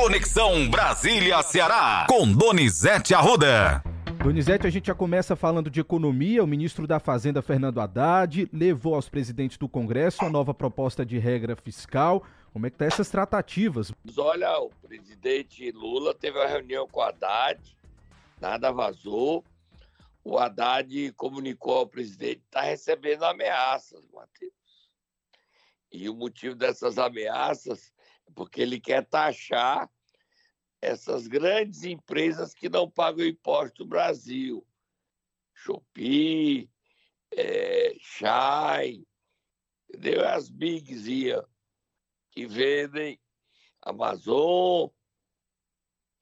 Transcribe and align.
Conexão 0.00 0.66
Brasília-Ceará, 0.70 2.06
com 2.08 2.26
Donizete 2.32 3.12
Arruda. 3.14 3.84
Donizete, 4.24 4.66
a 4.66 4.70
gente 4.70 4.86
já 4.86 4.94
começa 4.94 5.36
falando 5.36 5.68
de 5.68 5.78
economia. 5.78 6.42
O 6.42 6.46
ministro 6.46 6.86
da 6.86 6.98
Fazenda, 6.98 7.42
Fernando 7.42 7.82
Haddad, 7.82 8.48
levou 8.50 8.94
aos 8.94 9.10
presidentes 9.10 9.58
do 9.58 9.68
Congresso 9.68 10.24
a 10.24 10.30
nova 10.30 10.54
proposta 10.54 11.04
de 11.04 11.18
regra 11.18 11.54
fiscal. 11.54 12.24
Como 12.50 12.66
é 12.66 12.70
que 12.70 12.78
tá 12.78 12.86
essas 12.86 13.10
tratativas? 13.10 13.92
Olha, 14.16 14.58
o 14.60 14.70
presidente 14.70 15.70
Lula 15.70 16.14
teve 16.14 16.38
uma 16.38 16.48
reunião 16.48 16.88
com 16.88 17.00
o 17.00 17.02
Haddad, 17.02 17.60
nada 18.40 18.72
vazou. 18.72 19.44
O 20.24 20.38
Haddad 20.38 21.12
comunicou 21.12 21.76
ao 21.76 21.86
presidente 21.86 22.36
que 22.36 22.46
está 22.46 22.62
recebendo 22.62 23.24
ameaças, 23.24 24.02
Matheus. 24.14 24.54
E 25.92 26.08
o 26.08 26.14
motivo 26.14 26.54
dessas 26.54 26.96
ameaças 26.96 27.92
porque 28.30 28.60
ele 28.62 28.80
quer 28.80 29.04
taxar 29.06 29.90
essas 30.80 31.26
grandes 31.26 31.84
empresas 31.84 32.54
que 32.54 32.68
não 32.68 32.90
pagam 32.90 33.26
imposto 33.26 33.82
no 33.82 33.88
Brasil. 33.88 34.66
Shopee, 35.54 36.70
é, 37.32 37.94
Shine, 37.98 39.06
entendeu? 39.88 40.26
As 40.26 40.48
bigs 40.48 41.04
que 42.30 42.46
vendem 42.46 43.20
Amazon. 43.82 44.88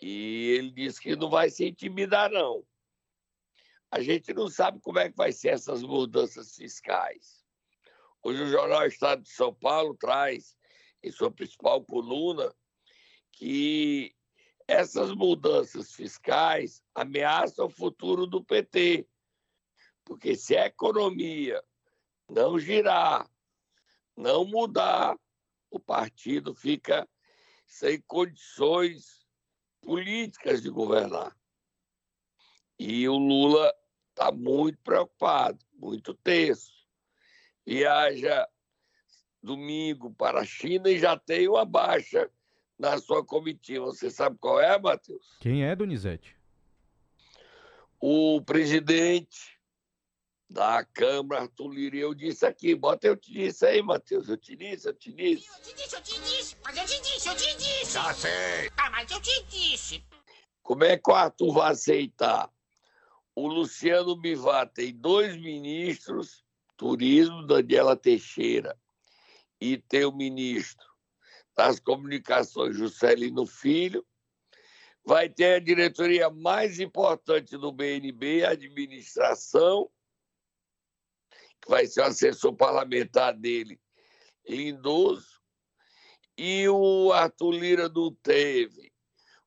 E 0.01 0.57
ele 0.59 0.71
disse 0.71 1.01
que 1.01 1.17
não 1.17 1.31
vai 1.31 1.51
se 1.51 1.67
intimidar, 1.67 2.31
não. 2.31 2.65
A 3.91 4.01
gente 4.01 4.33
não 4.35 4.49
sabe 4.49 4.81
como 4.81 4.99
é 4.99 5.11
que 5.11 5.17
vai 5.17 5.33
ser 5.33 5.49
essas 5.49 5.83
mudanças 5.83 6.55
fiscais. 6.55 7.45
Hoje 8.23 8.43
o 8.43 8.51
Jornal 8.51 8.87
Estado 8.87 9.23
de 9.23 9.31
São 9.31 9.55
Paulo 9.55 9.95
traz, 9.95 10.58
em 11.03 11.11
sua 11.11 11.31
principal 11.31 11.85
coluna, 11.85 12.53
que 13.33 14.15
essas 14.67 15.13
mudanças 15.13 15.93
fiscais 15.93 16.83
ameaçam 16.95 17.67
o 17.67 17.71
futuro 17.71 18.27
do 18.27 18.45
PT. 18.45 19.09
Porque 20.05 20.37
se 20.37 20.57
a 20.57 20.67
economia 20.67 21.63
não 22.29 22.59
girar, 22.59 23.31
não 24.17 24.45
mudar, 24.45 25.19
o 25.71 25.79
partido 25.79 26.55
fica 26.55 27.09
sem 27.67 28.01
condições 28.03 29.27
políticas 29.81 30.63
de 30.63 30.71
governar. 30.71 31.37
E 32.79 33.09
o 33.09 33.17
Lula 33.17 33.73
está 34.11 34.31
muito 34.33 34.79
preocupado, 34.83 35.59
muito 35.73 36.15
tenso. 36.15 36.73
Viaja 37.67 38.49
domingo 39.49 40.13
para 40.13 40.41
a 40.41 40.45
China 40.45 40.91
e 40.91 40.99
já 40.99 41.17
tem 41.17 41.49
uma 41.49 41.65
baixa 41.65 42.31
na 42.79 42.99
sua 42.99 43.25
comitiva. 43.25 43.87
Você 43.87 44.11
sabe 44.11 44.37
qual 44.39 44.61
é, 44.61 44.79
Matheus? 44.79 45.39
Quem 45.41 45.65
é, 45.65 45.75
Donizete? 45.75 46.37
O 47.99 48.43
presidente 48.43 49.59
da 50.51 50.85
Câmara, 50.85 51.43
Arthur 51.43 51.69
Lira, 51.69 51.97
eu 51.97 52.15
disse 52.15 52.45
aqui, 52.45 52.75
bota 52.75 53.07
eu 53.07 53.17
te 53.17 53.33
disse 53.33 53.65
aí, 53.67 53.83
Matheus, 53.83 54.29
eu 54.29 54.37
te 54.37 54.55
disse, 54.55 54.87
eu 54.87 54.95
te 54.95 55.13
disse. 55.13 55.49
Eu 55.49 55.63
te 55.63 55.75
disse, 55.75 55.97
eu 55.97 56.03
te 56.03 56.21
disse, 56.21 56.57
mas 56.63 56.77
eu 56.77 56.85
te 56.85 57.01
disse, 57.03 57.29
eu 57.29 57.37
te 57.37 57.57
disse. 57.57 57.93
Já 57.93 58.15
sei. 58.15 58.71
Ah, 58.77 58.91
mas 58.91 59.11
eu 59.11 59.21
te 59.21 59.45
disse. 59.45 60.05
Como 60.63 60.85
é 60.85 60.99
que 60.99 61.11
o 61.11 61.15
Arthur 61.15 61.53
vai 61.55 61.73
aceitar? 61.73 62.51
O 63.35 63.47
Luciano 63.49 64.15
Bivar 64.15 64.69
tem 64.69 64.95
dois 64.95 65.37
ministros, 65.37 66.45
turismo, 66.77 67.47
Daniela 67.47 67.97
Teixeira, 67.97 68.77
e 69.61 69.77
tem 69.77 70.05
o 70.05 70.13
ministro 70.13 70.87
das 71.57 71.81
Comunicações, 71.81 72.77
Juscelino 72.77 73.47
Filho. 73.47 74.07
Vai 75.05 75.29
ter 75.29 75.55
a 75.55 75.59
diretoria 75.59 76.31
mais 76.31 76.79
importante 76.79 77.57
do 77.57 77.73
BNB, 77.73 78.45
a 78.45 78.51
administração, 78.51 79.91
que 81.61 81.69
vai 81.69 81.87
ser 81.87 82.03
o 82.03 82.05
assessor 82.05 82.55
parlamentar 82.55 83.35
dele, 83.35 83.81
Lindoso. 84.49 85.39
E 86.37 86.69
o 86.69 87.13
Arthur 87.13 87.53
Lira 87.53 87.89
não 87.89 88.15
teve 88.15 88.93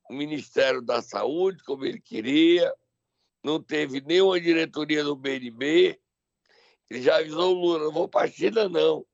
o 0.10 0.14
Ministério 0.14 0.82
da 0.82 1.02
Saúde, 1.02 1.64
como 1.64 1.86
ele 1.86 2.02
queria, 2.02 2.74
não 3.42 3.64
teve 3.64 4.02
nenhuma 4.02 4.42
diretoria 4.42 5.04
do 5.04 5.16
BNB. 5.16 5.98
Ele 6.90 7.02
já 7.02 7.18
avisou 7.18 7.56
o 7.56 7.60
Lula: 7.60 7.86
não 7.86 7.92
vou 7.92 8.10
para 8.10 8.28
a 8.28 8.32
China, 8.32 8.68
não 8.68 9.06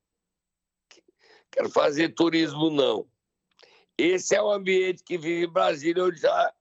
quero 1.57 1.69
fazer 1.72 2.09
turismo, 2.09 2.69
não. 2.69 3.07
Esse 3.97 4.35
é 4.35 4.41
o 4.41 4.51
ambiente 4.51 5.03
que 5.03 5.18
vive 5.18 5.47
Brasília, 5.47 6.03
onde 6.03 6.22
já 6.22 6.53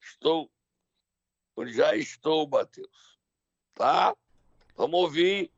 estou, 0.00 0.48
onde 1.56 1.72
já 1.72 1.96
estou, 1.96 2.48
Matheus. 2.48 3.18
Tá? 3.74 4.14
Vamos 4.76 5.00
ouvir 5.00 5.50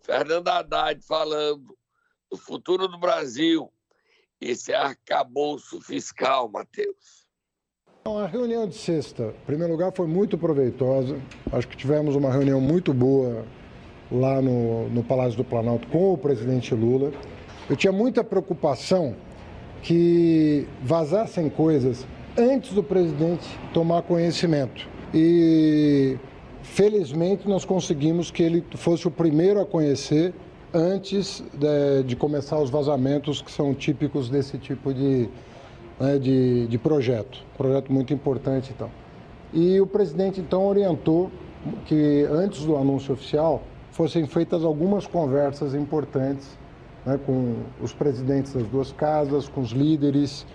Fernando 0.00 0.48
Haddad 0.48 1.02
falando 1.02 1.76
do 2.30 2.38
futuro 2.38 2.88
do 2.88 2.98
Brasil. 2.98 3.70
Esse 4.40 4.72
arcabouço 4.72 5.82
fiscal, 5.82 6.48
Matheus. 6.48 7.26
A 8.06 8.26
reunião 8.26 8.66
de 8.66 8.74
sexta, 8.74 9.34
em 9.42 9.44
primeiro 9.46 9.72
lugar, 9.72 9.92
foi 9.92 10.06
muito 10.06 10.38
proveitosa. 10.38 11.20
Acho 11.52 11.68
que 11.68 11.76
tivemos 11.76 12.16
uma 12.16 12.32
reunião 12.32 12.60
muito 12.60 12.92
boa 12.92 13.46
lá 14.10 14.40
no, 14.40 14.88
no 14.88 15.04
Palácio 15.04 15.36
do 15.36 15.44
Planalto 15.44 15.86
com 15.88 16.14
o 16.14 16.18
presidente 16.18 16.74
Lula. 16.74 17.12
Eu 17.68 17.76
tinha 17.76 17.92
muita 17.92 18.22
preocupação 18.22 19.14
que 19.82 20.66
vazassem 20.82 21.48
coisas 21.48 22.06
antes 22.36 22.72
do 22.72 22.82
presidente 22.82 23.46
tomar 23.72 24.02
conhecimento. 24.02 24.86
E 25.14 26.18
felizmente 26.62 27.48
nós 27.48 27.64
conseguimos 27.64 28.30
que 28.30 28.42
ele 28.42 28.62
fosse 28.74 29.08
o 29.08 29.10
primeiro 29.10 29.60
a 29.60 29.64
conhecer 29.64 30.34
antes 30.74 31.42
de, 31.54 32.02
de 32.02 32.16
começar 32.16 32.58
os 32.58 32.68
vazamentos 32.68 33.40
que 33.40 33.50
são 33.50 33.72
típicos 33.72 34.28
desse 34.28 34.58
tipo 34.58 34.92
de, 34.92 35.30
né, 35.98 36.18
de, 36.18 36.66
de 36.66 36.78
projeto. 36.78 37.38
Projeto 37.56 37.90
muito 37.90 38.12
importante 38.12 38.72
então. 38.74 38.90
E 39.54 39.80
o 39.80 39.86
presidente 39.86 40.38
então 40.38 40.66
orientou 40.66 41.30
que 41.86 42.26
antes 42.30 42.66
do 42.66 42.76
anúncio 42.76 43.14
oficial 43.14 43.62
fossem 43.90 44.26
feitas 44.26 44.64
algumas 44.64 45.06
conversas 45.06 45.74
importantes 45.74 46.58
né, 47.04 47.18
com 47.24 47.56
os 47.80 47.92
presidentes 47.92 48.52
das 48.54 48.66
duas 48.66 48.92
casas, 48.92 49.48
com 49.48 49.60
os 49.60 49.70
líderes, 49.70 50.46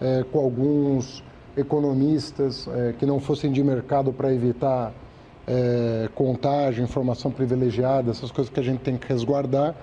é, 0.00 0.24
com 0.30 0.38
alguns 0.38 1.22
economistas 1.56 2.66
é, 2.68 2.94
que 2.98 3.06
não 3.06 3.20
fossem 3.20 3.52
de 3.52 3.62
mercado 3.62 4.12
para 4.12 4.32
evitar 4.32 4.92
é, 5.46 6.08
contágio, 6.14 6.82
informação 6.82 7.30
privilegiada, 7.30 8.10
essas 8.10 8.30
coisas 8.30 8.52
que 8.52 8.58
a 8.58 8.62
gente 8.62 8.80
tem 8.80 8.96
que 8.96 9.06
resguardar. 9.06 9.74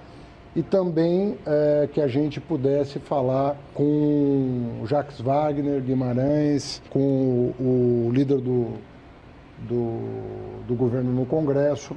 E 0.56 0.63
também 0.63 1.38
é, 1.46 1.88
que 1.94 2.02
a 2.02 2.07
gente 2.07 2.41
pudesse 2.41 2.97
falar 2.97 3.56
com 3.74 4.81
Jacques 4.86 5.22
Wagner 5.22 5.80
Guimarães, 5.81 6.81
com 6.90 7.53
o, 7.59 8.07
o 8.07 8.12
líder 8.12 8.40
do, 8.40 8.74
do, 9.68 10.66
do 10.68 10.75
governo 10.75 11.12
no 11.12 11.25
Congresso. 11.25 11.96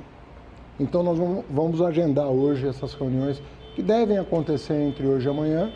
Então, 0.79 1.03
nós 1.03 1.19
vamos 1.51 1.81
agendar 1.81 2.29
hoje 2.29 2.69
essas 2.69 2.93
reuniões 2.93 3.43
que 3.75 3.83
devem 3.83 4.19
acontecer 4.19 4.75
entre 4.75 5.07
hoje 5.07 5.27
e 5.27 5.31
amanhã. 5.31 5.73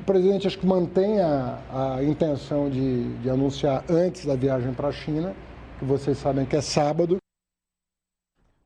O 0.00 0.04
presidente 0.04 0.46
acho 0.46 0.58
que 0.58 0.66
mantém 0.66 1.20
a, 1.20 1.96
a 1.96 2.02
intenção 2.02 2.68
de, 2.68 3.16
de 3.18 3.30
anunciar 3.30 3.84
antes 3.88 4.26
da 4.26 4.34
viagem 4.34 4.74
para 4.74 4.88
a 4.88 4.92
China, 4.92 5.34
que 5.78 5.84
vocês 5.84 6.18
sabem 6.18 6.44
que 6.44 6.56
é 6.56 6.60
sábado. 6.60 7.18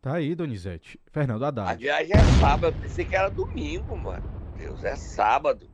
Tá 0.00 0.14
aí, 0.14 0.34
Donizete. 0.34 0.98
Fernando 1.12 1.44
Haddad. 1.44 1.72
A 1.72 1.74
viagem 1.74 2.12
é 2.14 2.40
sábado, 2.40 2.76
pensei 2.80 3.04
que 3.04 3.14
era 3.14 3.28
domingo, 3.28 3.96
mano. 3.96 4.24
Deus, 4.56 4.82
é 4.84 4.96
sábado. 4.96 5.68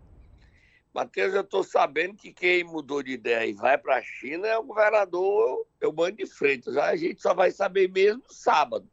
Matheus, 0.92 1.32
eu 1.32 1.44
tô 1.44 1.62
sabendo 1.62 2.16
que 2.16 2.32
quem 2.32 2.64
mudou 2.64 3.02
de 3.02 3.12
ideia 3.12 3.46
e 3.46 3.52
vai 3.52 3.78
para 3.78 3.96
a 3.96 4.02
China 4.02 4.46
é 4.46 4.58
o 4.58 4.64
governador 4.64 5.66
Eubano 5.80 6.16
de 6.16 6.26
Freitas. 6.26 6.76
A 6.76 6.94
gente 6.96 7.22
só 7.22 7.32
vai 7.32 7.50
saber 7.50 7.90
mesmo 7.90 8.22
sábado. 8.28 8.86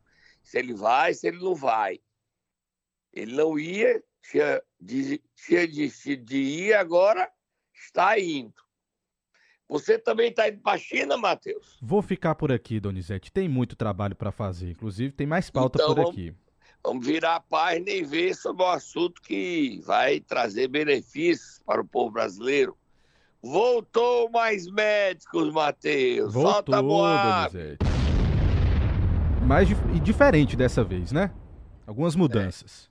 Se 0.43 0.57
ele 0.59 0.73
vai, 0.73 1.13
se 1.13 1.27
ele 1.27 1.39
não 1.39 1.55
vai. 1.55 1.99
Ele 3.13 3.35
não 3.35 3.57
ia, 3.57 4.01
tinha, 4.29 4.61
tinha 5.35 5.67
decidido 5.67 6.25
de 6.25 6.37
ir, 6.37 6.73
agora 6.73 7.29
está 7.73 8.19
indo. 8.19 8.53
Você 9.67 9.99
também 9.99 10.29
está 10.29 10.49
indo 10.49 10.59
para 10.61 10.73
a 10.73 10.77
China, 10.79 11.15
Matheus? 11.15 11.77
Vou 11.79 12.01
ficar 12.01 12.33
por 12.35 12.51
aqui, 12.51 12.79
Donizete. 12.79 13.31
Tem 13.31 13.47
muito 13.47 13.75
trabalho 13.75 14.15
para 14.15 14.31
fazer. 14.31 14.71
Inclusive, 14.71 15.13
tem 15.13 15.27
mais 15.27 15.49
pauta 15.51 15.77
então, 15.77 15.89
por 15.89 16.01
vamos, 16.01 16.11
aqui. 16.11 16.33
Vamos 16.83 17.05
virar 17.05 17.35
a 17.35 17.39
página 17.39 17.91
e 17.91 18.03
ver 18.03 18.33
sobre 18.33 18.63
o 18.63 18.67
assunto 18.67 19.21
que 19.21 19.79
vai 19.85 20.19
trazer 20.19 20.67
benefícios 20.67 21.61
para 21.63 21.81
o 21.81 21.87
povo 21.87 22.11
brasileiro. 22.11 22.75
Voltou 23.41 24.29
mais 24.31 24.65
médicos, 24.67 25.53
Matheus. 25.53 26.33
Voltou, 26.33 26.73
Solta 26.75 26.77
a 26.77 26.81
Donizete. 26.81 27.77
Mais 29.45 29.69
e 29.69 29.99
diferente 29.99 30.55
dessa 30.57 30.83
vez, 30.83 31.11
né? 31.11 31.31
Algumas 31.85 32.15
mudanças. 32.15 32.85
É. 32.85 32.88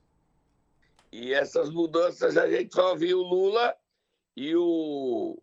E 1.13 1.33
essas 1.33 1.71
mudanças 1.71 2.37
a 2.37 2.49
gente 2.49 2.75
só 2.75 2.95
viu 2.95 3.21
o 3.21 3.29
Lula 3.29 3.75
e 4.37 4.55
o 4.55 5.41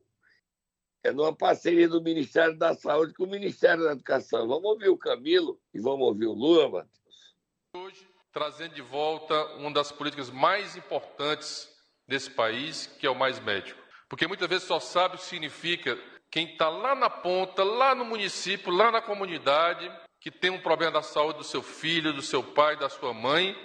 é 1.03 1.11
numa 1.11 1.35
parceria 1.35 1.87
do 1.87 2.01
Ministério 2.01 2.57
da 2.57 2.73
Saúde 2.73 3.13
com 3.13 3.25
o 3.25 3.29
Ministério 3.29 3.83
da 3.83 3.91
Educação. 3.91 4.47
Vamos 4.47 4.65
ouvir 4.65 4.89
o 4.89 4.97
Camilo 4.97 5.59
e 5.71 5.79
vamos 5.79 6.07
ouvir 6.07 6.25
o 6.25 6.33
Lula, 6.33 6.67
Matheus. 6.67 7.35
Hoje, 7.75 8.07
trazendo 8.31 8.73
de 8.73 8.81
volta 8.81 9.35
uma 9.57 9.71
das 9.71 9.91
políticas 9.91 10.31
mais 10.31 10.75
importantes 10.75 11.69
desse 12.07 12.31
país, 12.31 12.87
que 12.87 13.05
é 13.05 13.09
o 13.09 13.15
Mais 13.15 13.39
Médico. 13.39 13.79
Porque 14.09 14.27
muitas 14.27 14.47
vezes 14.47 14.67
só 14.67 14.79
sabe 14.79 15.15
o 15.15 15.17
que 15.19 15.25
significa 15.25 15.95
quem 16.31 16.51
está 16.51 16.69
lá 16.69 16.95
na 16.95 17.09
ponta, 17.09 17.63
lá 17.63 17.93
no 17.93 18.03
município, 18.03 18.71
lá 18.71 18.91
na 18.91 19.01
comunidade, 19.01 19.91
que 20.19 20.31
tem 20.31 20.49
um 20.49 20.61
problema 20.61 20.93
da 20.93 21.01
saúde 21.03 21.37
do 21.37 21.43
seu 21.43 21.61
filho, 21.61 22.13
do 22.13 22.21
seu 22.21 22.43
pai, 22.43 22.75
da 22.75 22.89
sua 22.89 23.13
mãe, 23.13 23.55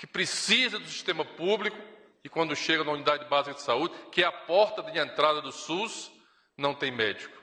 que 0.00 0.06
precisa 0.06 0.78
do 0.78 0.88
sistema 0.88 1.26
público 1.26 1.76
e 2.24 2.28
quando 2.30 2.56
chega 2.56 2.82
na 2.82 2.92
unidade 2.92 3.26
básica 3.26 3.54
de 3.54 3.60
saúde, 3.60 3.94
que 4.10 4.22
é 4.22 4.26
a 4.26 4.32
porta 4.32 4.82
de 4.82 4.98
entrada 4.98 5.42
do 5.42 5.52
SUS, 5.52 6.10
não 6.56 6.74
tem 6.74 6.90
médico, 6.90 7.36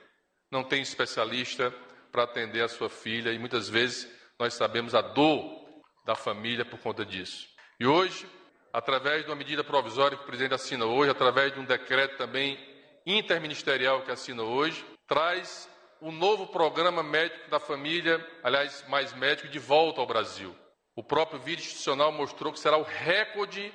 não 0.50 0.64
tem 0.64 0.82
especialista 0.82 1.72
para 2.12 2.24
atender 2.24 2.64
a 2.64 2.68
sua 2.68 2.90
filha 2.90 3.32
e 3.32 3.38
muitas 3.38 3.70
vezes 3.70 4.12
nós 4.40 4.56
sabemos 4.56 4.96
a 4.96 5.02
dor 5.02 5.68
da 6.04 6.16
família 6.16 6.66
por 6.66 6.80
conta 6.80 7.06
disso. 7.06 7.48
E 7.80 7.86
hoje, 7.86 8.28
através 8.74 9.24
de 9.24 9.30
uma 9.30 9.36
medida 9.36 9.64
provisória 9.64 10.18
que 10.18 10.24
o 10.24 10.28
presidente 10.28 10.56
assina 10.56 10.86
hoje, 10.86 11.12
através 11.12 11.54
de 11.54 11.60
um 11.60 11.66
decreto 11.66 12.18
também 12.18 12.58
interministerial 13.06 14.02
que 14.02 14.10
assina 14.10 14.42
hoje, 14.42 14.84
traz 15.06 15.70
o 16.02 16.12
novo 16.12 16.48
programa 16.48 17.04
médico 17.04 17.52
da 17.52 17.60
família, 17.60 18.20
aliás, 18.44 18.84
mais 18.90 19.14
médico, 19.14 19.48
de 19.48 19.60
volta 19.60 20.02
ao 20.02 20.08
Brasil. 20.08 20.56
O 20.98 21.04
próprio 21.04 21.40
vídeo 21.40 21.62
institucional 21.62 22.12
mostrou 22.12 22.52
que 22.52 22.60
será 22.60 22.76
o 22.76 22.82
recorde 22.82 23.72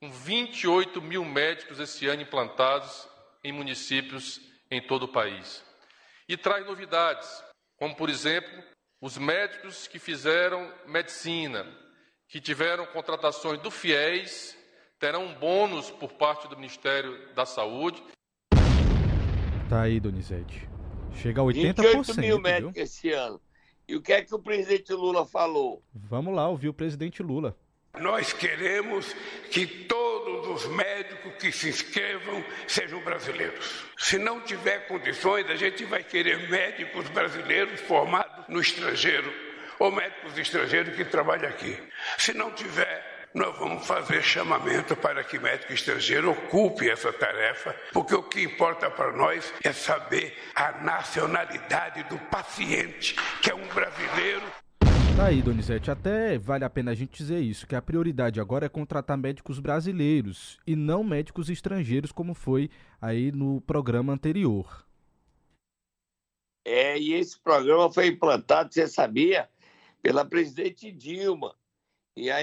com 0.00 0.10
28 0.10 1.02
mil 1.02 1.22
médicos 1.22 1.78
esse 1.78 2.06
ano 2.06 2.22
implantados 2.22 3.06
em 3.44 3.52
municípios 3.52 4.40
em 4.70 4.80
todo 4.80 5.02
o 5.02 5.08
país. 5.08 5.62
E 6.26 6.34
traz 6.34 6.64
novidades, 6.64 7.28
como, 7.76 7.94
por 7.94 8.08
exemplo, 8.08 8.50
os 9.02 9.18
médicos 9.18 9.86
que 9.86 9.98
fizeram 9.98 10.72
medicina, 10.86 11.66
que 12.26 12.40
tiveram 12.40 12.86
contratações 12.86 13.60
do 13.60 13.70
FIES, 13.70 14.56
terão 14.98 15.26
um 15.26 15.34
bônus 15.34 15.90
por 15.90 16.14
parte 16.14 16.48
do 16.48 16.56
Ministério 16.56 17.34
da 17.34 17.44
Saúde. 17.44 18.02
Tá 19.68 19.82
aí, 19.82 20.00
Donizete. 20.00 20.66
Chega 21.16 21.42
a 21.42 21.44
80%. 21.44 21.82
28 21.82 22.14
mil 22.18 22.40
médicos 22.40 22.72
viu? 22.72 22.82
esse 22.82 23.12
ano. 23.12 23.38
E 23.88 23.96
o 23.96 24.02
que 24.02 24.12
é 24.12 24.22
que 24.22 24.34
o 24.34 24.38
presidente 24.38 24.92
Lula 24.92 25.26
falou? 25.26 25.82
Vamos 25.94 26.34
lá 26.34 26.48
ouvir 26.48 26.68
o 26.68 26.74
presidente 26.74 27.22
Lula. 27.22 27.56
Nós 28.00 28.32
queremos 28.32 29.14
que 29.50 29.66
todos 29.66 30.48
os 30.48 30.66
médicos 30.74 31.34
que 31.38 31.52
se 31.52 31.68
inscrevam 31.68 32.42
sejam 32.66 33.02
brasileiros. 33.02 33.84
Se 33.98 34.18
não 34.18 34.40
tiver 34.40 34.88
condições, 34.88 35.48
a 35.50 35.56
gente 35.56 35.84
vai 35.84 36.02
querer 36.02 36.48
médicos 36.48 37.08
brasileiros 37.10 37.80
formados 37.80 38.48
no 38.48 38.60
estrangeiro 38.60 39.30
ou 39.78 39.90
médicos 39.90 40.38
estrangeiros 40.38 40.96
que 40.96 41.04
trabalham 41.04 41.48
aqui. 41.48 41.76
Se 42.16 42.32
não 42.32 42.50
tiver, 42.52 43.21
nós 43.34 43.56
vamos 43.58 43.86
fazer 43.86 44.22
chamamento 44.22 44.94
para 44.96 45.24
que 45.24 45.38
médico 45.38 45.72
estrangeiro 45.72 46.30
ocupe 46.30 46.88
essa 46.88 47.12
tarefa, 47.12 47.74
porque 47.92 48.14
o 48.14 48.22
que 48.22 48.42
importa 48.42 48.90
para 48.90 49.12
nós 49.12 49.52
é 49.64 49.72
saber 49.72 50.36
a 50.54 50.72
nacionalidade 50.82 52.02
do 52.04 52.18
paciente, 52.18 53.16
que 53.40 53.50
é 53.50 53.54
um 53.54 53.66
brasileiro 53.68 54.42
Tá 55.16 55.26
aí, 55.26 55.42
Donizete, 55.42 55.90
até 55.90 56.38
vale 56.38 56.64
a 56.64 56.70
pena 56.70 56.90
a 56.90 56.94
gente 56.94 57.18
dizer 57.18 57.38
isso, 57.38 57.66
que 57.66 57.76
a 57.76 57.82
prioridade 57.82 58.40
agora 58.40 58.64
é 58.64 58.68
contratar 58.68 59.16
médicos 59.18 59.58
brasileiros 59.58 60.58
e 60.66 60.74
não 60.74 61.04
médicos 61.04 61.50
estrangeiros, 61.50 62.10
como 62.10 62.34
foi 62.34 62.70
aí 63.00 63.30
no 63.30 63.60
programa 63.60 64.14
anterior. 64.14 64.86
É, 66.64 66.98
e 66.98 67.12
esse 67.12 67.38
programa 67.38 67.92
foi 67.92 68.06
implantado, 68.06 68.72
você 68.72 68.88
sabia, 68.88 69.50
pela 70.00 70.24
presidente 70.24 70.90
Dilma. 70.90 71.54
E 72.16 72.30
a, 72.30 72.38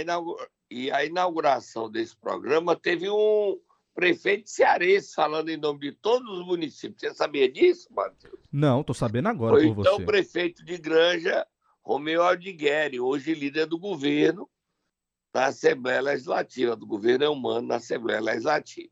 e 0.69 0.91
a 0.91 1.03
inauguração 1.03 1.89
desse 1.89 2.15
programa 2.15 2.75
teve 2.75 3.09
um 3.09 3.59
prefeito 3.93 4.49
cearense 4.49 5.13
falando 5.13 5.49
em 5.49 5.57
nome 5.57 5.79
de 5.79 5.91
todos 5.91 6.29
os 6.39 6.45
municípios. 6.45 7.01
Você 7.01 7.13
sabia 7.13 7.51
disso, 7.51 7.89
Matheus? 7.91 8.39
Não, 8.51 8.83
tô 8.83 8.93
sabendo 8.93 9.27
agora 9.29 9.55
foi, 9.55 9.63
por 9.63 9.71
então, 9.71 9.83
você. 9.83 9.93
Então, 9.93 10.05
prefeito 10.05 10.63
de 10.63 10.77
Granja 10.77 11.45
Romeu 11.83 12.23
Aldigueri, 12.23 12.99
hoje 12.99 13.33
líder 13.33 13.65
do 13.65 13.79
governo 13.79 14.49
na 15.33 15.47
Assembleia 15.47 16.01
Legislativa, 16.01 16.75
do 16.75 16.85
governo 16.85 17.25
é 17.25 17.29
humano 17.29 17.67
na 17.67 17.75
Assembleia 17.75 18.21
Legislativa. 18.21 18.89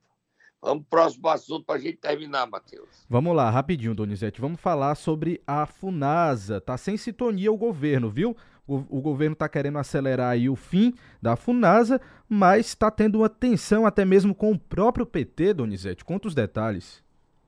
Vamos 0.61 0.83
pro 0.89 0.99
próximo 0.99 1.27
assunto 1.29 1.65
para 1.65 1.75
a 1.75 1.79
gente 1.79 1.97
terminar, 1.97 2.47
Matheus. 2.47 3.05
Vamos 3.07 3.35
lá, 3.35 3.49
rapidinho, 3.49 3.93
Donizete. 3.93 4.41
Vamos 4.41 4.59
falar 4.59 4.95
sobre 4.95 5.41
a 5.45 5.65
FUNASA. 5.65 6.59
Tá 6.59 6.75
sem 6.77 6.97
sintonia 6.97 7.51
o 7.51 7.57
governo, 7.57 8.09
viu? 8.09 8.35
O, 8.67 8.83
o 8.89 9.01
governo 9.01 9.33
está 9.33 9.47
querendo 9.47 9.77
acelerar 9.77 10.31
aí 10.31 10.49
o 10.49 10.55
fim 10.55 10.93
da 11.21 11.35
FUNASA, 11.35 12.01
mas 12.27 12.67
está 12.67 12.91
tendo 12.91 13.19
uma 13.19 13.29
tensão 13.29 13.85
até 13.85 14.03
mesmo 14.03 14.35
com 14.35 14.51
o 14.51 14.59
próprio 14.59 15.05
PT, 15.05 15.53
Donizete. 15.53 16.03
Conta 16.03 16.27
os 16.27 16.35
detalhes. 16.35 17.01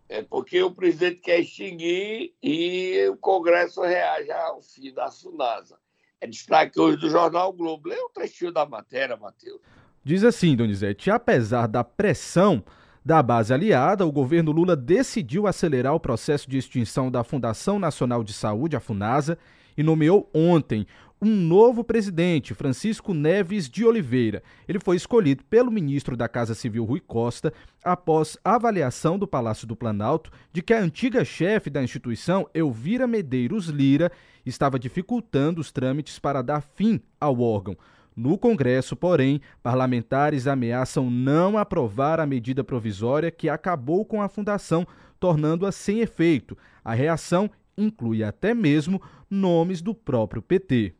É 0.07 0.23
porque 0.23 0.63
o 0.63 0.71
presidente 0.71 1.21
quer 1.21 1.41
extinguir 1.41 2.33
e 2.41 3.07
o 3.09 3.17
Congresso 3.17 3.81
reage 3.81 4.31
ao 4.31 4.61
fim 4.61 4.93
da 4.93 5.11
SUNASA. 5.11 5.77
É 6.21 6.25
destaque 6.25 6.79
hoje 6.79 6.97
do 6.97 7.09
jornal 7.09 7.49
o 7.49 7.53
Globo. 7.53 7.89
Lê 7.89 7.95
um 7.95 8.09
trechinho 8.09 8.51
da 8.51 8.65
matéria, 8.65 9.15
Matheus. 9.15 9.61
Diz 10.03 10.23
assim, 10.23 10.55
Donizete, 10.55 11.11
apesar 11.11 11.67
da 11.67 11.83
pressão 11.83 12.63
da 13.05 13.21
base 13.21 13.53
aliada, 13.53 14.05
o 14.05 14.11
governo 14.11 14.51
Lula 14.51 14.75
decidiu 14.75 15.47
acelerar 15.47 15.93
o 15.93 15.99
processo 15.99 16.49
de 16.49 16.57
extinção 16.57 17.11
da 17.11 17.23
Fundação 17.23 17.79
Nacional 17.79 18.23
de 18.23 18.33
Saúde, 18.33 18.75
a 18.75 18.79
FUNASA, 18.79 19.37
e 19.77 19.83
nomeou 19.83 20.29
ontem 20.33 20.85
um 21.21 21.35
novo 21.35 21.83
presidente, 21.83 22.53
Francisco 22.53 23.13
Neves 23.13 23.69
de 23.69 23.85
Oliveira. 23.85 24.41
Ele 24.67 24.79
foi 24.79 24.95
escolhido 24.95 25.43
pelo 25.43 25.69
ministro 25.69 26.15
da 26.15 26.29
Casa 26.29 26.55
Civil, 26.55 26.85
Rui 26.85 27.01
Costa, 27.01 27.53
após 27.83 28.37
avaliação 28.43 29.19
do 29.19 29.27
Palácio 29.27 29.67
do 29.67 29.75
Planalto 29.75 30.31
de 30.53 30.61
que 30.61 30.73
a 30.73 30.81
antiga 30.81 31.25
chefe 31.25 31.69
da 31.69 31.83
instituição, 31.83 32.47
Elvira 32.53 33.05
Medeiros 33.05 33.67
Lira, 33.67 34.11
estava 34.45 34.79
dificultando 34.79 35.59
os 35.59 35.71
trâmites 35.71 36.17
para 36.19 36.41
dar 36.41 36.61
fim 36.61 37.01
ao 37.19 37.41
órgão. 37.41 37.77
No 38.15 38.37
Congresso, 38.37 38.95
porém, 38.95 39.41
parlamentares 39.61 40.47
ameaçam 40.47 41.09
não 41.09 41.57
aprovar 41.57 42.19
a 42.19 42.25
medida 42.25 42.63
provisória 42.63 43.31
que 43.31 43.49
acabou 43.49 44.05
com 44.05 44.21
a 44.21 44.29
fundação, 44.29 44.87
tornando-a 45.19 45.71
sem 45.71 45.99
efeito. 45.99 46.57
A 46.83 46.93
reação 46.93 47.49
inclui 47.77 48.23
até 48.23 48.53
mesmo 48.53 49.01
nomes 49.29 49.81
do 49.81 49.93
próprio 49.93 50.41
PT. 50.41 50.98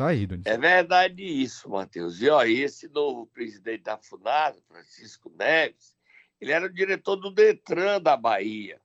Tá 0.00 0.06
aí. 0.06 0.26
É 0.46 0.56
verdade 0.56 1.22
isso, 1.22 1.68
Matheus. 1.68 2.22
E 2.22 2.30
ó, 2.30 2.42
esse 2.42 2.88
novo 2.88 3.26
presidente 3.26 3.82
da 3.82 3.98
FUNASA, 3.98 4.58
Francisco 4.66 5.30
Neves, 5.38 5.94
ele 6.40 6.52
era 6.52 6.64
o 6.64 6.72
diretor 6.72 7.16
do 7.16 7.30
Detran 7.30 8.00
da 8.00 8.16
Bahia, 8.16 8.80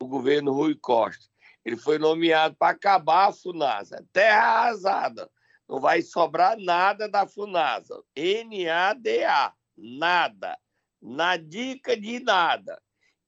do 0.00 0.06
governo 0.06 0.52
Rui 0.52 0.74
Costa. 0.74 1.26
Ele 1.66 1.76
foi 1.76 1.98
nomeado 1.98 2.56
para 2.56 2.72
acabar 2.72 3.28
a 3.28 3.32
FUNASA. 3.32 4.06
Terra 4.10 4.40
arrasada. 4.40 5.30
Não 5.68 5.80
vai 5.80 6.00
sobrar 6.00 6.56
nada 6.58 7.10
da 7.10 7.26
FUNASA. 7.26 8.02
N-A-D-A. 8.16 9.52
Nada. 9.76 10.58
Na 10.98 11.36
dica 11.36 11.94
de 11.94 12.20
nada. 12.20 12.80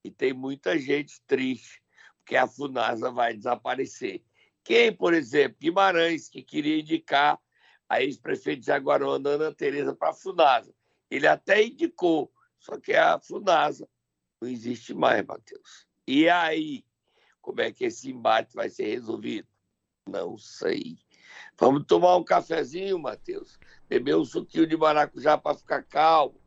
E 0.03 0.11
tem 0.11 0.33
muita 0.33 0.79
gente 0.79 1.21
triste, 1.27 1.83
porque 2.17 2.35
a 2.35 2.47
FUNASA 2.47 3.11
vai 3.11 3.35
desaparecer. 3.35 4.25
Quem, 4.67 4.93
por 4.93 5.15
exemplo, 5.15 5.59
Guimarães, 5.61 6.29
que 6.29 6.43
queria 6.43 6.81
indicar 6.81 7.39
a 7.89 8.03
ex-prefeita 8.03 8.63
de 8.63 8.67
Jaguarona, 8.67 9.31
Ana 9.31 9.55
Tereza, 9.55 9.95
para 9.95 10.11
a 10.11 10.13
FUNASA. 10.13 10.75
Ele 11.09 11.29
até 11.29 11.63
indicou, 11.63 12.33
só 12.59 12.77
que 12.77 12.93
a 12.93 13.17
FUNASA 13.21 13.89
não 14.43 14.49
existe 14.49 14.93
mais, 14.93 15.25
Matheus. 15.25 15.87
E 16.05 16.29
aí, 16.29 16.85
como 17.41 17.61
é 17.61 17.71
que 17.71 17.85
esse 17.85 18.11
embate 18.11 18.57
vai 18.57 18.69
ser 18.69 18.87
resolvido? 18.87 19.47
Não 20.05 20.37
sei. 20.37 20.99
Vamos 21.57 21.87
tomar 21.87 22.17
um 22.17 22.25
cafezinho, 22.25 22.99
Matheus. 22.99 23.61
Beber 23.89 24.17
um 24.17 24.25
suquinho 24.25 24.67
de 24.67 24.77
maracujá 24.77 25.39
para 25.39 25.57
ficar 25.57 25.85
calmo. 25.85 26.41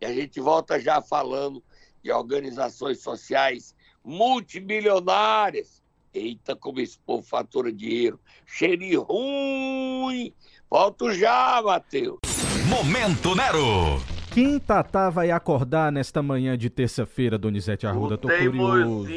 E 0.00 0.06
a 0.06 0.14
gente 0.14 0.38
volta 0.38 0.78
já 0.78 1.02
falando 1.02 1.60
de 2.00 2.12
organizações 2.12 3.00
sociais 3.02 3.74
multimilionárias 4.04 5.83
Eita, 6.14 6.54
como 6.54 6.78
esse 6.78 6.96
povo 7.00 7.26
fatura 7.26 7.72
dinheiro. 7.72 8.20
Cheirinho 8.46 9.02
ruim. 9.02 10.32
Volto 10.70 11.12
já, 11.12 11.60
Matheus. 11.60 12.20
Momento 12.68 13.34
Nero. 13.34 14.00
Quem 14.32 14.60
Tatá 14.60 15.10
vai 15.10 15.32
acordar 15.32 15.90
nesta 15.90 16.22
manhã 16.22 16.56
de 16.56 16.70
terça-feira, 16.70 17.36
Donizete 17.36 17.86
Arruda? 17.86 18.14
O 18.14 18.18
Tô 18.18 18.28
curioso. 18.28 19.08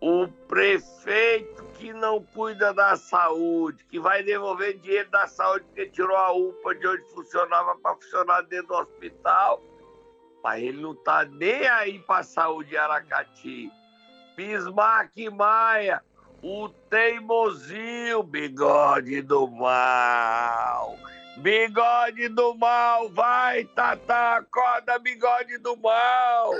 O 0.00 0.26
prefeito 0.48 1.64
que 1.78 1.92
não 1.92 2.22
cuida 2.22 2.74
da 2.74 2.96
saúde, 2.96 3.84
que 3.88 4.00
vai 4.00 4.24
devolver 4.24 4.78
dinheiro 4.78 5.10
da 5.10 5.28
saúde 5.28 5.64
porque 5.66 5.86
tirou 5.86 6.16
a 6.16 6.32
UPA 6.32 6.74
de 6.74 6.86
onde 6.88 7.04
funcionava 7.12 7.76
para 7.76 7.94
funcionar 7.94 8.42
dentro 8.42 8.68
do 8.68 8.74
hospital. 8.74 9.62
Mas 10.42 10.62
ele 10.62 10.80
não 10.80 10.94
tá 10.94 11.24
nem 11.24 11.68
aí 11.68 12.00
para 12.00 12.20
a 12.20 12.24
saúde 12.24 12.70
de 12.70 12.76
Aracati 12.76 13.70
Bismarck 14.36 15.14
Maia, 15.30 16.02
o 16.42 16.68
teimosinho, 16.68 18.22
bigode 18.22 19.20
do 19.20 19.46
mal. 19.46 20.98
Bigode 21.36 22.28
do 22.28 22.54
mal, 22.54 23.10
vai, 23.10 23.64
Tata, 23.64 24.36
acorda, 24.36 24.98
bigode 24.98 25.58
do 25.58 25.76
mal. 25.76 26.52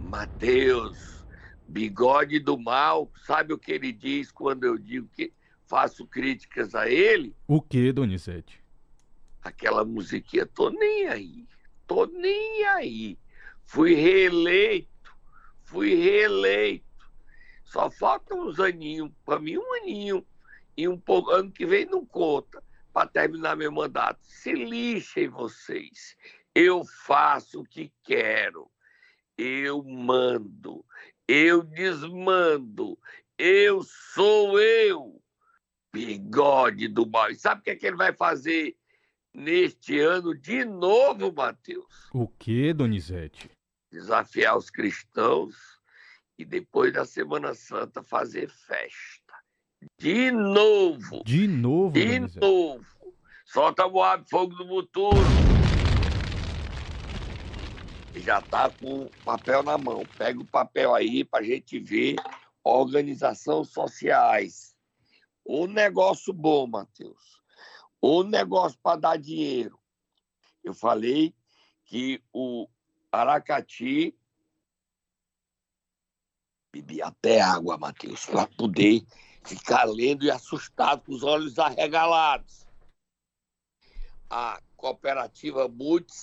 Mateus, 0.00 1.24
bigode 1.68 2.38
do 2.38 2.58
mal, 2.58 3.10
sabe 3.26 3.52
o 3.52 3.58
que 3.58 3.72
ele 3.72 3.92
diz 3.92 4.30
quando 4.30 4.64
eu 4.64 4.78
digo 4.78 5.08
que 5.14 5.32
faço 5.72 6.06
críticas 6.06 6.74
a 6.74 6.86
ele? 6.86 7.34
O 7.48 7.58
que, 7.58 7.90
Donizete? 7.94 8.62
Aquela 9.42 9.86
musiquinha, 9.86 10.44
tô 10.44 10.68
nem 10.68 11.08
aí, 11.08 11.48
tô 11.86 12.04
nem 12.04 12.62
aí. 12.66 13.18
Fui 13.64 13.94
reeleito, 13.94 15.16
fui 15.62 15.94
reeleito. 15.94 16.84
Só 17.64 17.90
falta 17.90 18.34
uns 18.34 18.60
aninhos, 18.60 19.10
para 19.24 19.38
mim 19.38 19.56
um 19.56 19.74
aninho, 19.76 20.26
e 20.76 20.86
um 20.86 20.98
pouco, 20.98 21.30
ano 21.30 21.50
que 21.50 21.64
vem 21.64 21.86
não 21.86 22.04
conta, 22.04 22.62
para 22.92 23.08
terminar 23.08 23.56
meu 23.56 23.72
mandato. 23.72 24.20
Se 24.24 24.52
lixem 24.52 25.28
vocês, 25.28 26.18
eu 26.54 26.84
faço 26.84 27.62
o 27.62 27.64
que 27.64 27.90
quero 28.04 28.70
eu 29.38 29.82
mando, 29.82 30.84
eu 31.26 31.62
desmando, 31.62 32.98
eu 33.38 33.82
sou 33.82 34.60
eu. 34.60 35.21
Bigode 35.92 36.88
do 36.88 37.06
mal. 37.06 37.30
E 37.30 37.36
sabe 37.36 37.60
o 37.60 37.64
que, 37.64 37.70
é 37.70 37.76
que 37.76 37.86
ele 37.86 37.96
vai 37.96 38.12
fazer 38.12 38.76
neste 39.34 39.98
ano 39.98 40.34
de 40.34 40.64
novo, 40.64 41.32
Mateus? 41.32 42.08
O 42.12 42.26
que, 42.26 42.72
Donizete? 42.72 43.50
Desafiar 43.90 44.56
os 44.56 44.70
cristãos 44.70 45.54
e 46.38 46.44
depois 46.44 46.92
da 46.92 47.04
Semana 47.04 47.54
Santa 47.54 48.02
fazer 48.02 48.48
festa. 48.48 49.34
De 49.98 50.30
novo. 50.30 51.22
De 51.24 51.46
novo, 51.46 51.92
De 51.92 52.18
Donizete. 52.18 52.40
novo. 52.40 52.84
Solta 53.44 53.86
o 53.86 54.24
fogo 54.30 54.54
do 54.54 54.66
futuro 54.66 55.18
já 58.22 58.38
está 58.38 58.70
com 58.70 59.02
o 59.02 59.10
papel 59.24 59.62
na 59.62 59.76
mão. 59.76 60.04
Pega 60.16 60.40
o 60.40 60.46
papel 60.46 60.94
aí 60.94 61.24
para 61.24 61.40
a 61.40 61.46
gente 61.46 61.78
ver 61.78 62.16
organizações 62.64 63.68
sociais. 63.68 64.71
O 65.54 65.66
negócio 65.66 66.32
bom, 66.32 66.66
Matheus. 66.66 67.38
O 68.00 68.22
negócio 68.24 68.78
para 68.82 68.98
dar 68.98 69.18
dinheiro. 69.18 69.78
Eu 70.64 70.72
falei 70.72 71.36
que 71.84 72.24
o 72.32 72.66
Aracati 73.12 74.16
bebia 76.72 77.08
até 77.08 77.42
água, 77.42 77.76
Matheus, 77.76 78.24
para 78.24 78.46
poder 78.46 79.04
ficar 79.44 79.84
lendo 79.84 80.24
e 80.24 80.30
assustado 80.30 81.04
com 81.04 81.12
os 81.12 81.22
olhos 81.22 81.58
arregalados. 81.58 82.66
A 84.30 84.58
cooperativa 84.74 85.68
Multi 85.68 86.14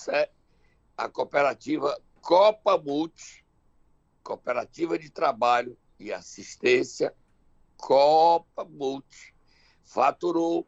a 0.98 1.08
cooperativa 1.08 2.02
Copa 2.20 2.80
Multi, 2.80 3.46
Cooperativa 4.24 4.98
de 4.98 5.12
Trabalho 5.12 5.78
e 6.00 6.12
Assistência 6.12 7.16
Copa 7.80 8.66
Multi, 8.66 9.34
faturou 9.84 10.68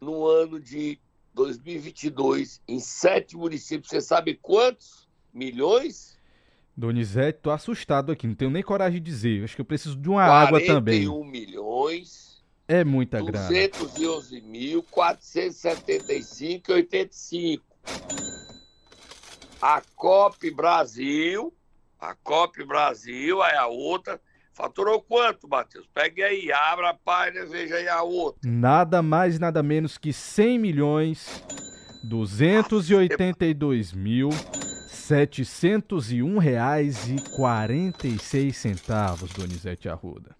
no 0.00 0.26
ano 0.26 0.58
de 0.58 0.98
2022 1.34 2.60
em 2.66 2.80
sete 2.80 3.36
municípios. 3.36 3.90
Você 3.90 4.00
sabe 4.00 4.34
quantos 4.34 5.08
milhões? 5.32 6.18
Donizete, 6.76 7.40
tô 7.42 7.50
assustado 7.50 8.10
aqui, 8.10 8.26
não 8.26 8.34
tenho 8.34 8.50
nem 8.50 8.62
coragem 8.62 9.00
de 9.00 9.10
dizer. 9.10 9.44
Acho 9.44 9.54
que 9.54 9.60
eu 9.60 9.66
preciso 9.66 9.96
de 9.96 10.08
uma 10.08 10.24
água 10.24 10.58
também. 10.64 11.06
41 11.06 11.24
milhões. 11.24 12.42
É 12.66 12.84
muita 12.84 13.20
grana. 13.22 13.48
211 13.48 14.40
mil, 14.40 14.82
475 14.84 16.70
e 16.70 16.74
85 16.74 17.70
a 19.60 19.82
COP 19.94 20.50
Brasil, 20.50 21.52
a 21.98 22.14
COP 22.14 22.64
Brasil, 22.64 23.42
aí 23.42 23.56
a 23.56 23.66
outra, 23.66 24.20
faturou 24.60 25.00
quanto, 25.00 25.48
Matheus? 25.48 25.88
Pegue 25.94 26.22
aí, 26.22 26.52
abra 26.52 26.90
a 26.90 26.94
página, 26.94 27.46
veja 27.46 27.76
aí 27.76 27.88
a 27.88 28.02
outra. 28.02 28.40
Nada 28.44 29.02
mais, 29.02 29.38
nada 29.38 29.62
menos 29.62 29.96
que 29.96 30.12
100 30.12 30.58
milhões 30.58 31.42
282 32.04 33.92
mil 33.92 34.30
701 34.30 36.38
reais 36.38 37.08
e 37.08 37.16
46 37.36 38.56
centavos, 38.56 39.32
Donizete 39.32 39.88
Arruda. 39.88 40.36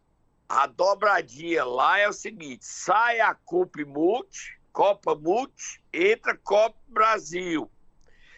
A 0.49 0.67
dobradinha 0.67 1.65
lá 1.65 1.99
é 1.99 2.09
o 2.09 2.13
seguinte, 2.13 2.65
sai 2.65 3.21
a 3.21 3.35
COP 3.35 3.85
Multi, 3.85 4.59
Copa 4.73 5.15
Multi, 5.15 5.81
entra 5.93 6.37
COP 6.37 6.77
Brasil 6.89 7.71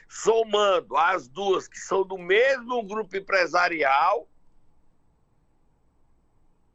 somando 0.09 0.95
as 0.95 1.27
duas 1.27 1.67
que 1.67 1.79
são 1.79 2.05
do 2.05 2.19
mesmo 2.19 2.83
grupo 2.83 3.17
empresarial, 3.17 4.29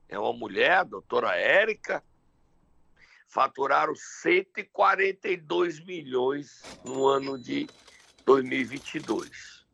é 0.09 0.17
uma 0.17 0.33
mulher, 0.33 0.71
a 0.71 0.83
doutora 0.83 1.35
Érica, 1.35 2.03
faturaram 3.27 3.93
142 3.95 5.83
milhões 5.85 6.63
no 6.83 7.07
ano 7.07 7.37
de 7.37 7.67
2022. 8.25 9.65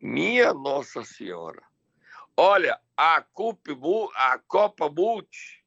Minha 0.00 0.52
Nossa 0.52 1.04
Senhora. 1.04 1.62
Olha, 2.36 2.80
a, 2.96 3.16
a 3.16 4.38
Copa 4.38 4.88
Multi 4.88 5.60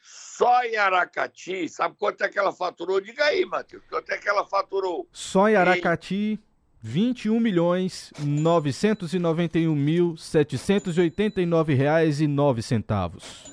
só 0.00 0.62
em 0.62 0.76
Aracati, 0.76 1.68
sabe 1.68 1.96
quanto 1.98 2.22
é 2.22 2.28
que 2.28 2.38
ela 2.38 2.52
faturou? 2.52 3.00
Diga 3.00 3.24
aí, 3.24 3.44
Matheus, 3.44 3.82
quanto 3.90 4.10
é 4.10 4.18
que 4.18 4.28
ela 4.28 4.46
faturou? 4.46 5.08
Só 5.12 5.48
em 5.48 5.56
Aracati, 5.56 6.40
21 6.80 7.40
milhões 7.40 8.12
991 8.20 9.74
mil 9.74 10.16
789 10.16 11.74
reais 11.74 12.20
e 12.20 12.26
9 12.26 12.62
centavos. 12.62 13.44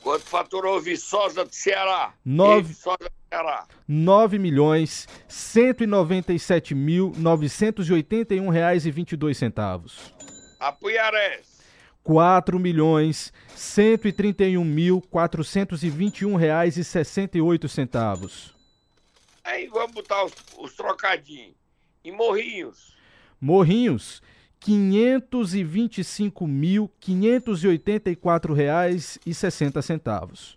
Quanto 0.00 0.24
faturou 0.24 0.80
Viçosa 0.80 1.44
do 1.44 1.52
Ceará? 1.52 2.14
9, 2.24 2.68
Viçosa 2.68 2.98
do 2.98 3.10
Ceará. 3.28 3.66
9 3.88 4.38
milhões 4.38 5.08
197 5.26 6.72
mil 6.72 7.12
981 7.16 8.48
reais 8.48 8.86
e 8.86 8.90
22 8.92 9.36
centavos. 9.36 10.14
Apuiarés. 10.60 11.56
4 12.04 12.60
milhões 12.60 13.32
131 13.56 14.64
mil 14.64 15.02
421 15.10 16.36
reais 16.36 16.76
e 16.76 16.84
68 16.84 17.68
centavos. 17.68 18.54
Aí 19.42 19.66
vamos 19.66 19.90
botar 19.90 20.24
os, 20.24 20.32
os 20.56 20.74
trocadinhos. 20.74 21.55
E 22.06 22.12
Morrinhos? 22.12 22.94
Morrinhos, 23.40 24.22
525 24.60 26.46
mil 26.46 26.88
584 27.00 28.54
reais 28.54 29.18
e 29.26 29.34
60 29.34 29.82
centavos. 29.82 30.56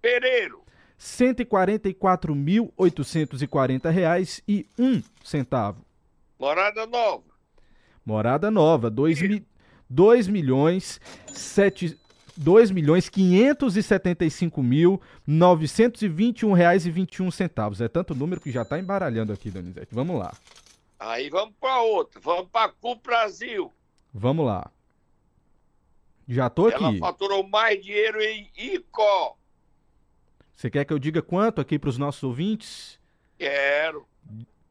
Pereiro? 0.00 0.62
144 0.96 2.32
mil 2.32 2.72
840 2.76 3.90
reais 3.90 4.40
e 4.46 4.68
1 4.78 5.02
centavo. 5.24 5.84
Morada 6.38 6.86
Nova? 6.86 7.24
Morada 8.06 8.48
Nova, 8.48 8.88
2 8.88 9.20
mil 9.22 9.42
2 9.90 10.28
milhões 10.28 11.00
7 11.26 11.98
2 12.36 12.70
milhões 12.70 13.08
575 13.08 14.62
mil 14.62 15.00
921 15.26 16.52
reais 16.52 16.86
e 16.86 16.90
21 16.92 17.32
centavos. 17.32 17.80
É 17.80 17.88
tanto 17.88 18.14
número 18.14 18.40
que 18.40 18.52
já 18.52 18.62
está 18.62 18.78
embaralhando 18.78 19.32
aqui, 19.32 19.50
Donizete. 19.50 19.92
Vamos 19.92 20.18
lá. 20.20 20.32
Aí 20.98 21.28
vamos 21.28 21.54
para 21.60 21.80
outra. 21.82 22.20
Vamos 22.20 22.48
para 22.50 22.72
CU 22.72 22.96
Brasil. 22.96 23.72
Vamos 24.12 24.46
lá. 24.46 24.70
Já 26.26 26.48
tô 26.48 26.68
aqui. 26.68 26.82
Ela 26.82 26.98
faturou 26.98 27.46
mais 27.46 27.82
dinheiro 27.82 28.20
em 28.22 28.50
ICO. 28.56 29.36
Você 30.54 30.70
quer 30.70 30.84
que 30.84 30.92
eu 30.92 30.98
diga 30.98 31.20
quanto 31.20 31.60
aqui 31.60 31.78
para 31.78 31.90
os 31.90 31.98
nossos 31.98 32.22
ouvintes? 32.22 32.98
Quero. 33.36 34.06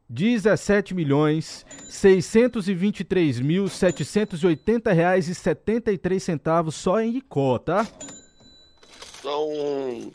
17 0.08 0.94
milhões 0.94 1.64
623 1.88 3.40
mil 3.40 3.68
780 3.68 4.92
reais 4.92 5.28
e 5.28 5.34
73 5.34 6.22
centavos 6.22 6.74
só 6.74 7.00
em 7.00 7.16
Icó, 7.16 7.58
tá? 7.58 7.86
São 9.22 10.12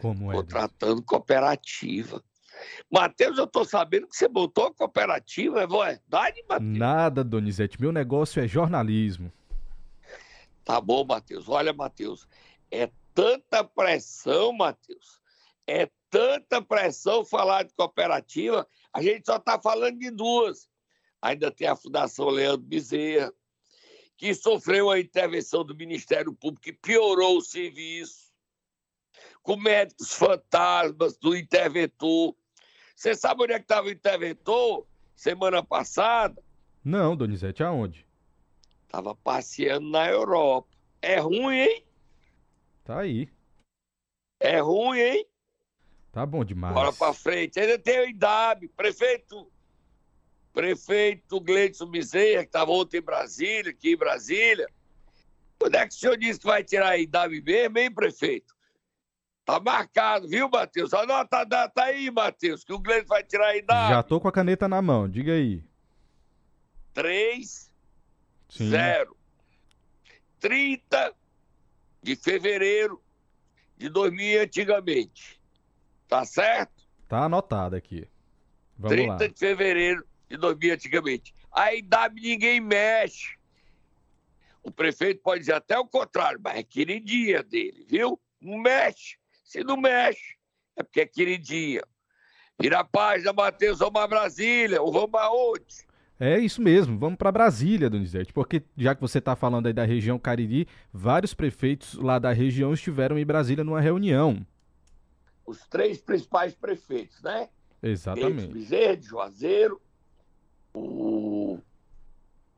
Como 0.00 0.30
é? 0.30 0.36
Contratando 0.36 1.02
cooperativa. 1.02 2.22
Matheus, 2.90 3.38
eu 3.38 3.44
estou 3.44 3.64
sabendo 3.64 4.06
que 4.06 4.16
você 4.16 4.28
botou 4.28 4.66
a 4.66 4.74
cooperativa, 4.74 5.62
é 5.62 5.66
verdade, 5.66 6.44
Matheus? 6.48 6.78
Nada, 6.78 7.24
Donizete. 7.24 7.80
Meu 7.80 7.90
negócio 7.90 8.42
é 8.42 8.46
jornalismo. 8.46 9.32
Tá 10.64 10.80
bom, 10.80 11.04
Matheus. 11.04 11.48
Olha, 11.48 11.72
Matheus, 11.72 12.28
é 12.70 12.90
tanta 13.14 13.64
pressão, 13.64 14.52
Matheus. 14.52 15.20
É 15.66 15.88
tanta 16.10 16.62
pressão 16.62 17.24
falar 17.24 17.64
de 17.64 17.74
cooperativa. 17.74 18.66
A 18.92 19.02
gente 19.02 19.24
só 19.26 19.36
está 19.36 19.58
falando 19.58 19.98
de 19.98 20.10
duas. 20.10 20.68
Ainda 21.20 21.50
tem 21.50 21.66
a 21.66 21.74
Fundação 21.74 22.28
Leandro 22.28 22.66
Bezerra, 22.66 23.32
que 24.16 24.34
sofreu 24.34 24.90
a 24.90 25.00
intervenção 25.00 25.64
do 25.64 25.74
Ministério 25.74 26.32
Público 26.32 26.68
e 26.68 26.72
piorou 26.72 27.38
o 27.38 27.42
serviço. 27.42 28.32
Com 29.42 29.56
médicos 29.56 30.14
fantasmas 30.14 31.16
do 31.18 31.36
interventor. 31.36 32.34
Você 32.96 33.14
sabe 33.14 33.42
onde 33.42 33.52
é 33.52 33.58
que 33.58 33.64
estava 33.64 33.88
o 33.88 33.90
interventor 33.90 34.86
semana 35.14 35.62
passada? 35.62 36.42
Não, 36.82 37.16
Donizete, 37.16 37.62
aonde? 37.62 38.06
Estava 38.86 39.14
passeando 39.14 39.88
na 39.90 40.08
Europa. 40.08 40.68
É 41.02 41.18
ruim, 41.18 41.58
hein? 41.58 41.84
Tá 42.84 43.00
aí. 43.00 43.28
É 44.40 44.60
ruim, 44.60 44.98
hein? 44.98 45.26
Tá 46.12 46.24
bom 46.24 46.44
demais. 46.44 46.74
Bora 46.74 46.92
pra 46.92 47.12
frente. 47.12 47.58
Ainda 47.58 47.78
tem 47.78 48.00
o 48.00 48.08
IDAB, 48.08 48.68
prefeito. 48.68 49.50
Prefeito 50.54 51.40
Gleidson 51.40 51.86
Bezerra, 51.86 52.42
que 52.42 52.48
estava 52.48 52.70
ontem 52.70 52.98
em 52.98 53.02
Brasília, 53.02 53.72
aqui 53.72 53.90
em 53.90 53.96
Brasília. 53.96 54.68
Quando 55.58 55.74
é 55.74 55.86
que 55.86 55.94
o 55.94 55.98
senhor 55.98 56.16
disse 56.16 56.38
que 56.38 56.46
vai 56.46 56.62
tirar 56.62 56.90
a 56.90 56.96
IDAB 56.96 57.42
mesmo, 57.42 57.78
hein, 57.78 57.92
prefeito? 57.92 58.54
Tá 59.44 59.58
marcado, 59.58 60.28
viu, 60.28 60.48
Matheus? 60.48 60.94
Anota 60.94 61.38
a 61.38 61.44
data 61.44 61.82
aí, 61.82 62.08
Matheus, 62.08 62.62
que 62.62 62.72
o 62.72 62.78
Gleidson 62.78 63.08
vai 63.08 63.24
tirar 63.24 63.48
a 63.48 63.56
IDAB. 63.56 63.88
Já 63.90 64.02
tô 64.04 64.20
com 64.20 64.28
a 64.28 64.32
caneta 64.32 64.68
na 64.68 64.80
mão, 64.80 65.08
diga 65.08 65.32
aí. 65.32 65.64
3, 66.92 67.72
Sim. 68.48 68.70
0. 68.70 69.16
30 70.38 71.14
de 72.00 72.14
fevereiro 72.14 73.02
de 73.76 73.88
2000 73.88 74.42
antigamente. 74.42 75.40
Tá 76.06 76.24
certo? 76.24 76.84
Tá 77.08 77.24
anotado 77.24 77.74
aqui. 77.74 78.06
Vamos 78.78 78.96
30 78.96 79.12
lá. 79.12 79.26
de 79.26 79.36
fevereiro 79.36 80.06
de 80.28 80.36
2000 80.36 80.74
antigamente. 80.74 81.34
A 81.52 81.74
IDAB 81.74 82.20
ninguém 82.20 82.60
mexe. 82.60 83.36
O 84.62 84.70
prefeito 84.70 85.22
pode 85.22 85.40
dizer 85.40 85.54
até 85.54 85.78
o 85.78 85.86
contrário, 85.86 86.40
mas 86.42 86.56
é 86.56 86.62
queridinha 86.62 87.42
dele, 87.42 87.84
viu? 87.88 88.18
Não 88.40 88.58
mexe. 88.58 89.16
Se 89.44 89.62
não 89.62 89.76
mexe, 89.76 90.36
é 90.76 90.82
porque 90.82 91.00
é 91.00 91.06
queridinha. 91.06 91.82
Vira 92.58 92.80
a 92.80 92.84
página, 92.84 93.32
Matheus, 93.32 93.78
vamos 93.78 94.00
a 94.00 94.06
Brasília, 94.06 94.80
ou 94.80 94.92
vamos 94.92 95.20
aonde? 95.20 95.84
É 96.18 96.38
isso 96.38 96.62
mesmo, 96.62 96.96
vamos 96.98 97.18
para 97.18 97.32
Brasília, 97.32 97.90
Donizete, 97.90 98.32
porque 98.32 98.62
já 98.76 98.94
que 98.94 99.00
você 99.00 99.18
está 99.18 99.34
falando 99.34 99.66
aí 99.66 99.72
da 99.72 99.84
região 99.84 100.18
Cariri, 100.18 100.68
vários 100.92 101.34
prefeitos 101.34 101.94
lá 101.94 102.18
da 102.18 102.32
região 102.32 102.72
estiveram 102.72 103.18
em 103.18 103.26
Brasília 103.26 103.64
numa 103.64 103.80
reunião. 103.80 104.46
Os 105.44 105.66
três 105.66 106.00
principais 106.00 106.54
prefeitos, 106.54 107.20
né? 107.20 107.48
Exatamente. 107.82 108.46
Bezerra, 108.46 108.96
de 108.96 109.06
Juazeiro, 109.06 109.80
o 110.74 111.58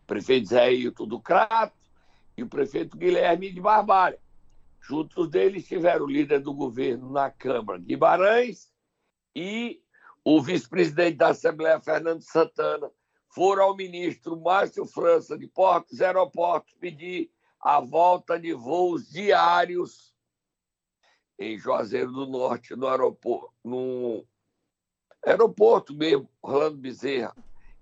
prefeito 0.07 0.49
Zé 0.49 0.73
Hilton 0.73 1.07
do 1.07 1.21
Crato 1.21 1.77
e 2.37 2.43
o 2.43 2.49
prefeito 2.49 2.97
Guilherme 2.97 3.53
de 3.53 3.61
Barbalha. 3.61 4.19
Juntos 4.81 5.29
deles 5.29 5.63
estiveram 5.63 6.07
o 6.07 6.11
líder 6.11 6.41
do 6.41 6.55
governo 6.55 7.11
na 7.11 7.31
Câmara, 7.31 7.79
Guimarães, 7.79 8.71
e 9.35 9.83
o 10.25 10.41
vice-presidente 10.41 11.17
da 11.17 11.29
Assembleia, 11.29 11.81
Fernando 11.81 12.23
Santana, 12.23 12.91
foram 13.29 13.65
ao 13.65 13.77
ministro 13.77 14.41
Márcio 14.41 14.87
França 14.87 15.37
de 15.37 15.47
Portos 15.47 16.01
e 16.01 16.05
Aeroportos 16.05 16.73
pedir 16.75 17.31
a 17.61 17.81
volta 17.81 18.39
de 18.39 18.53
voos 18.53 19.11
diários 19.11 20.15
em 21.39 21.59
Juazeiro 21.59 22.13
do 22.13 22.27
Norte, 22.27 22.75
no 22.75 22.87
aeroporto, 22.87 23.53
no 23.63 24.25
aeroporto 25.25 25.95
mesmo, 25.95 26.31
Orlando 26.41 26.79
Bezerra. 26.79 27.37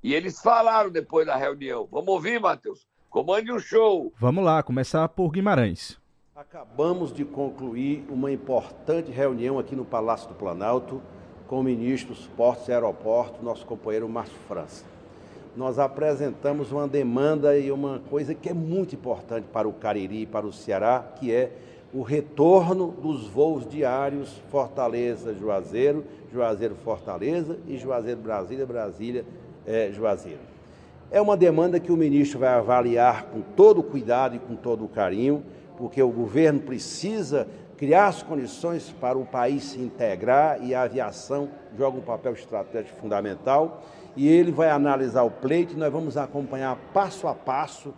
E 0.05 0.13
eles 0.13 0.39
falaram 0.39 0.91
depois 0.91 1.27
da 1.27 1.35
reunião. 1.35 1.89
Vamos 1.91 2.09
ouvir, 2.09 2.39
Matheus? 2.39 2.87
Comande 3.09 3.51
o 3.51 3.57
um 3.57 3.59
show. 3.59 4.13
Vamos 4.19 4.45
lá, 4.45 4.63
começar 4.63 5.09
por 5.09 5.31
Guimarães. 5.31 5.99
Acabamos 6.37 7.11
de 7.11 7.25
concluir 7.25 8.05
uma 8.11 8.31
importante 8.31 9.11
reunião 9.11 9.59
aqui 9.59 9.75
no 9.75 9.83
Palácio 9.83 10.29
do 10.29 10.35
Planalto 10.35 11.01
com 11.47 11.61
o 11.61 11.63
ministro 11.63 12.13
dos 12.15 12.27
Portos 12.27 12.69
e 12.69 12.73
Aeroportos, 12.73 13.43
nosso 13.43 13.65
companheiro 13.65 14.07
Márcio 14.07 14.37
França. 14.47 14.85
Nós 15.57 15.79
apresentamos 15.79 16.71
uma 16.71 16.87
demanda 16.87 17.59
e 17.59 17.73
uma 17.73 18.03
coisa 18.11 18.35
que 18.35 18.51
é 18.51 18.55
muito 18.55 18.95
importante 18.95 19.47
para 19.51 19.67
o 19.67 19.73
Cariri 19.73 20.23
e 20.23 20.27
para 20.27 20.45
o 20.45 20.53
Ceará, 20.53 21.03
que 21.19 21.33
é 21.33 21.51
o 21.95 22.03
retorno 22.03 22.89
dos 22.89 23.27
voos 23.27 23.67
diários 23.67 24.39
Fortaleza-Juazeiro, 24.51 26.05
Juazeiro-Fortaleza 26.31 27.59
e 27.67 27.79
Juazeiro-Brasília, 27.79 28.67
Brasília-Juazeiro. 28.67 29.44
É 31.11 31.21
uma 31.21 31.37
demanda 31.37 31.79
que 31.79 31.93
o 31.93 31.97
ministro 31.97 32.41
vai 32.41 32.49
avaliar 32.49 33.25
com 33.27 33.41
todo 33.41 33.79
o 33.79 33.83
cuidado 33.83 34.37
e 34.37 34.39
com 34.39 34.57
todo 34.57 34.85
o 34.85 34.89
carinho, 34.89 35.45
porque 35.77 36.03
o 36.03 36.11
governo 36.11 36.61
precisa 36.61 37.47
criar 37.77 38.07
as 38.07 38.23
condições 38.23 38.95
para 39.01 39.19
o 39.19 39.25
país 39.25 39.65
se 39.65 39.81
integrar 39.81 40.63
e 40.63 40.75
a 40.75 40.83
aviação 40.83 41.49
joga 41.77 41.99
um 41.99 42.03
papel 42.03 42.33
estratégico 42.33 42.99
fundamental. 43.01 43.83
E 44.17 44.29
ele 44.29 44.53
vai 44.53 44.71
analisar 44.71 45.23
o 45.25 45.31
pleito 45.31 45.75
e 45.75 45.77
nós 45.77 45.93
vamos 45.93 46.17
acompanhar 46.17 46.77
passo 46.93 47.27
a 47.27 47.35
passo. 47.35 47.93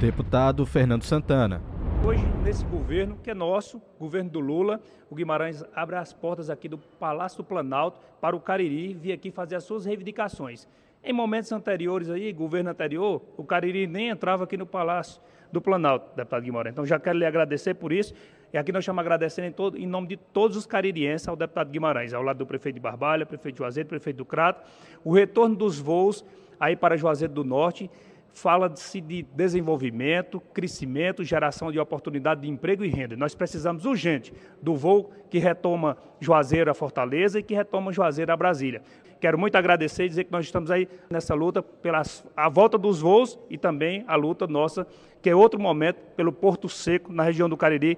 Deputado 0.00 0.66
Fernando 0.66 1.04
Santana. 1.04 1.73
Hoje, 2.06 2.22
nesse 2.44 2.62
governo, 2.66 3.16
que 3.16 3.30
é 3.30 3.34
nosso, 3.34 3.80
governo 3.98 4.28
do 4.28 4.38
Lula, 4.38 4.78
o 5.08 5.14
Guimarães 5.14 5.64
abre 5.74 5.96
as 5.96 6.12
portas 6.12 6.50
aqui 6.50 6.68
do 6.68 6.76
Palácio 6.76 7.38
do 7.38 7.44
Planalto 7.44 7.98
para 8.20 8.36
o 8.36 8.40
Cariri 8.40 8.92
vir 8.92 9.12
aqui 9.12 9.30
fazer 9.30 9.56
as 9.56 9.64
suas 9.64 9.86
reivindicações. 9.86 10.68
Em 11.02 11.14
momentos 11.14 11.50
anteriores 11.50 12.10
aí, 12.10 12.30
governo 12.30 12.68
anterior, 12.68 13.22
o 13.38 13.44
Cariri 13.44 13.86
nem 13.86 14.10
entrava 14.10 14.44
aqui 14.44 14.54
no 14.54 14.66
Palácio 14.66 15.18
do 15.50 15.62
Planalto, 15.62 16.14
deputado 16.14 16.42
Guimarães. 16.42 16.74
Então 16.74 16.84
já 16.84 17.00
quero 17.00 17.18
lhe 17.18 17.24
agradecer 17.24 17.72
por 17.72 17.90
isso. 17.90 18.12
E 18.52 18.58
aqui 18.58 18.70
nós 18.70 18.84
estamos 18.84 19.00
agradecendo 19.00 19.48
em, 19.48 19.52
todo, 19.52 19.78
em 19.78 19.86
nome 19.86 20.08
de 20.08 20.18
todos 20.18 20.58
os 20.58 20.66
caririenses 20.66 21.26
ao 21.26 21.36
deputado 21.36 21.70
Guimarães, 21.70 22.12
ao 22.12 22.22
lado 22.22 22.36
do 22.36 22.46
prefeito 22.46 22.74
de 22.74 22.82
Barbalha, 22.82 23.24
prefeito 23.24 23.54
de 23.54 23.58
Juazeiro, 23.60 23.88
prefeito 23.88 24.18
do 24.18 24.26
Crato, 24.26 24.62
o 25.02 25.14
retorno 25.14 25.56
dos 25.56 25.78
voos 25.78 26.22
aí 26.60 26.76
para 26.76 26.98
Juazeiro 26.98 27.32
do 27.32 27.44
Norte 27.44 27.90
fala-se 28.34 29.00
de 29.00 29.22
desenvolvimento, 29.22 30.40
crescimento, 30.52 31.24
geração 31.24 31.70
de 31.70 31.78
oportunidade 31.78 32.42
de 32.42 32.48
emprego 32.48 32.84
e 32.84 32.88
renda. 32.88 33.16
Nós 33.16 33.34
precisamos 33.34 33.86
urgente 33.86 34.34
do 34.60 34.74
voo 34.74 35.10
que 35.30 35.38
retoma 35.38 35.96
Juazeiro 36.20 36.70
a 36.70 36.74
Fortaleza 36.74 37.38
e 37.38 37.42
que 37.42 37.54
retoma 37.54 37.92
Juazeiro 37.92 38.32
a 38.32 38.36
Brasília. 38.36 38.82
Quero 39.20 39.38
muito 39.38 39.56
agradecer 39.56 40.04
e 40.04 40.08
dizer 40.08 40.24
que 40.24 40.32
nós 40.32 40.44
estamos 40.44 40.70
aí 40.70 40.88
nessa 41.08 41.34
luta 41.34 41.62
pela 41.62 42.02
a 42.36 42.48
volta 42.48 42.76
dos 42.76 43.00
voos 43.00 43.38
e 43.48 43.56
também 43.56 44.04
a 44.06 44.16
luta 44.16 44.46
nossa, 44.46 44.86
que 45.22 45.30
é 45.30 45.34
outro 45.34 45.58
momento, 45.58 45.96
pelo 46.16 46.32
Porto 46.32 46.68
Seco, 46.68 47.12
na 47.12 47.22
região 47.22 47.48
do 47.48 47.56
Cariri. 47.56 47.96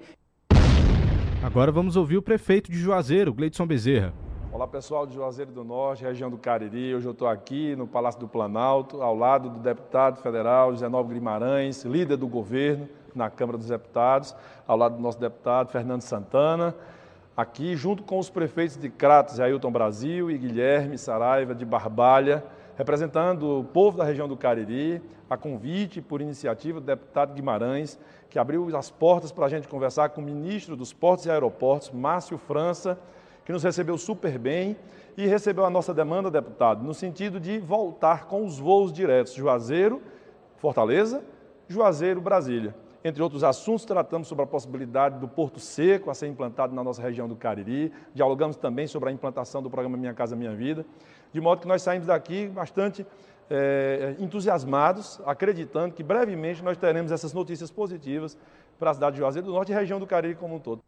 Agora 1.43 1.71
vamos 1.71 1.97
ouvir 1.97 2.17
o 2.17 2.21
prefeito 2.21 2.71
de 2.71 2.77
Juazeiro, 2.77 3.33
Gleidson 3.33 3.65
Bezerra. 3.65 4.26
Olá 4.49 4.65
pessoal 4.65 5.05
de 5.05 5.13
Juazeiro 5.13 5.51
do 5.51 5.63
Norte, 5.63 6.03
região 6.03 6.29
do 6.29 6.37
Cariri. 6.37 6.95
Hoje 6.95 7.05
eu 7.05 7.11
estou 7.11 7.27
aqui 7.27 7.75
no 7.75 7.85
Palácio 7.85 8.19
do 8.19 8.29
Planalto, 8.29 9.01
ao 9.01 9.13
lado 9.13 9.49
do 9.49 9.59
deputado 9.59 10.21
federal 10.21 10.71
José 10.71 10.87
Nobre 10.87 11.15
Guimarães, 11.15 11.83
líder 11.83 12.15
do 12.15 12.27
governo 12.27 12.87
na 13.13 13.29
Câmara 13.29 13.57
dos 13.57 13.67
Deputados, 13.67 14.33
ao 14.65 14.77
lado 14.77 14.95
do 14.95 15.01
nosso 15.01 15.19
deputado 15.19 15.69
Fernando 15.69 16.01
Santana, 16.01 16.73
aqui 17.35 17.75
junto 17.75 18.03
com 18.03 18.17
os 18.17 18.29
prefeitos 18.29 18.77
de 18.77 18.89
Cratos, 18.89 19.39
Ailton 19.39 19.69
Brasil 19.69 20.31
e 20.31 20.37
Guilherme 20.37 20.97
Saraiva 20.97 21.53
de 21.53 21.65
Barbalha, 21.65 22.43
representando 22.77 23.59
o 23.59 23.63
povo 23.65 23.97
da 23.97 24.05
região 24.05 24.29
do 24.29 24.37
Cariri, 24.37 25.01
a 25.29 25.35
convite 25.35 26.01
por 26.01 26.21
iniciativa 26.21 26.79
do 26.79 26.85
deputado 26.85 27.33
Guimarães, 27.33 27.99
que 28.29 28.39
abriu 28.39 28.75
as 28.77 28.89
portas 28.89 29.31
para 29.31 29.45
a 29.45 29.49
gente 29.49 29.67
conversar 29.67 30.09
com 30.09 30.21
o 30.21 30.23
ministro 30.23 30.75
dos 30.75 30.93
Portos 30.93 31.25
e 31.25 31.29
Aeroportos, 31.29 31.91
Márcio 31.91 32.37
França, 32.37 32.97
que 33.47 33.53
nos 33.53 33.63
recebeu 33.63 33.97
super 33.97 34.37
bem 34.37 34.75
e 35.15 35.25
recebeu 35.25 35.63
a 35.63 35.69
nossa 35.69 35.93
demanda, 35.93 36.29
deputado, 36.29 36.83
no 36.83 36.93
sentido 36.93 37.39
de 37.39 37.59
voltar 37.59 38.25
com 38.25 38.45
os 38.45 38.59
voos 38.59 38.91
diretos 38.91 39.31
Juazeiro, 39.31 40.01
Fortaleza, 40.57 41.23
Juazeiro, 41.65 42.19
Brasília. 42.19 42.75
Entre 43.05 43.23
outros 43.23 43.45
assuntos, 43.45 43.85
tratamos 43.85 44.27
sobre 44.27 44.43
a 44.43 44.45
possibilidade 44.45 45.17
do 45.17 45.29
Porto 45.29 45.61
Seco 45.61 46.11
a 46.11 46.13
ser 46.13 46.27
implantado 46.27 46.75
na 46.75 46.83
nossa 46.83 47.01
região 47.01 47.25
do 47.25 47.37
Cariri, 47.37 47.93
dialogamos 48.13 48.57
também 48.57 48.85
sobre 48.85 49.07
a 49.07 49.13
implantação 49.13 49.63
do 49.63 49.69
programa 49.69 49.95
Minha 49.95 50.13
Casa 50.13 50.35
Minha 50.35 50.53
Vida, 50.53 50.85
de 51.31 51.39
modo 51.39 51.61
que 51.61 51.69
nós 51.69 51.81
saímos 51.81 52.07
daqui 52.07 52.47
bastante 52.47 53.07
é, 53.49 54.13
entusiasmados, 54.19 55.21
acreditando 55.25 55.93
que 55.93 56.03
brevemente 56.03 56.61
nós 56.61 56.75
teremos 56.75 57.13
essas 57.13 57.31
notícias 57.31 57.71
positivas 57.71 58.37
para 58.77 58.91
a 58.91 58.93
cidade 58.93 59.13
de 59.13 59.21
Juazeiro 59.21 59.47
do 59.47 59.53
Norte 59.53 59.71
e 59.71 59.75
região 59.75 60.01
do 60.01 60.05
Cariri 60.05 60.35
como 60.35 60.55
um 60.55 60.59
todo. 60.59 60.81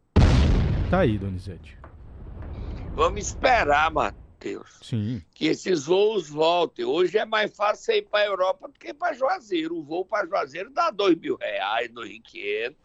Tá 0.90 0.98
aí, 0.98 1.16
Donizete. 1.16 1.78
Vamos 2.94 3.26
esperar, 3.26 3.90
Matheus. 3.90 4.78
Sim. 4.82 5.22
Que 5.34 5.46
esses 5.46 5.86
voos 5.86 6.28
voltem. 6.28 6.84
Hoje 6.84 7.18
é 7.18 7.24
mais 7.24 7.54
fácil 7.54 7.94
ir 7.94 8.02
para 8.02 8.24
a 8.24 8.26
Europa 8.26 8.68
do 8.68 8.78
que 8.78 8.92
para 8.92 9.14
Juazeiro. 9.14 9.76
O 9.76 9.82
voo 9.82 10.04
para 10.04 10.26
Juazeiro 10.26 10.70
dá 10.70 10.90
dois 10.90 11.16
mil 11.16 11.36
reais, 11.36 11.90
dois 11.90 12.10
mil 12.10 12.22
quinhentos. 12.22 12.80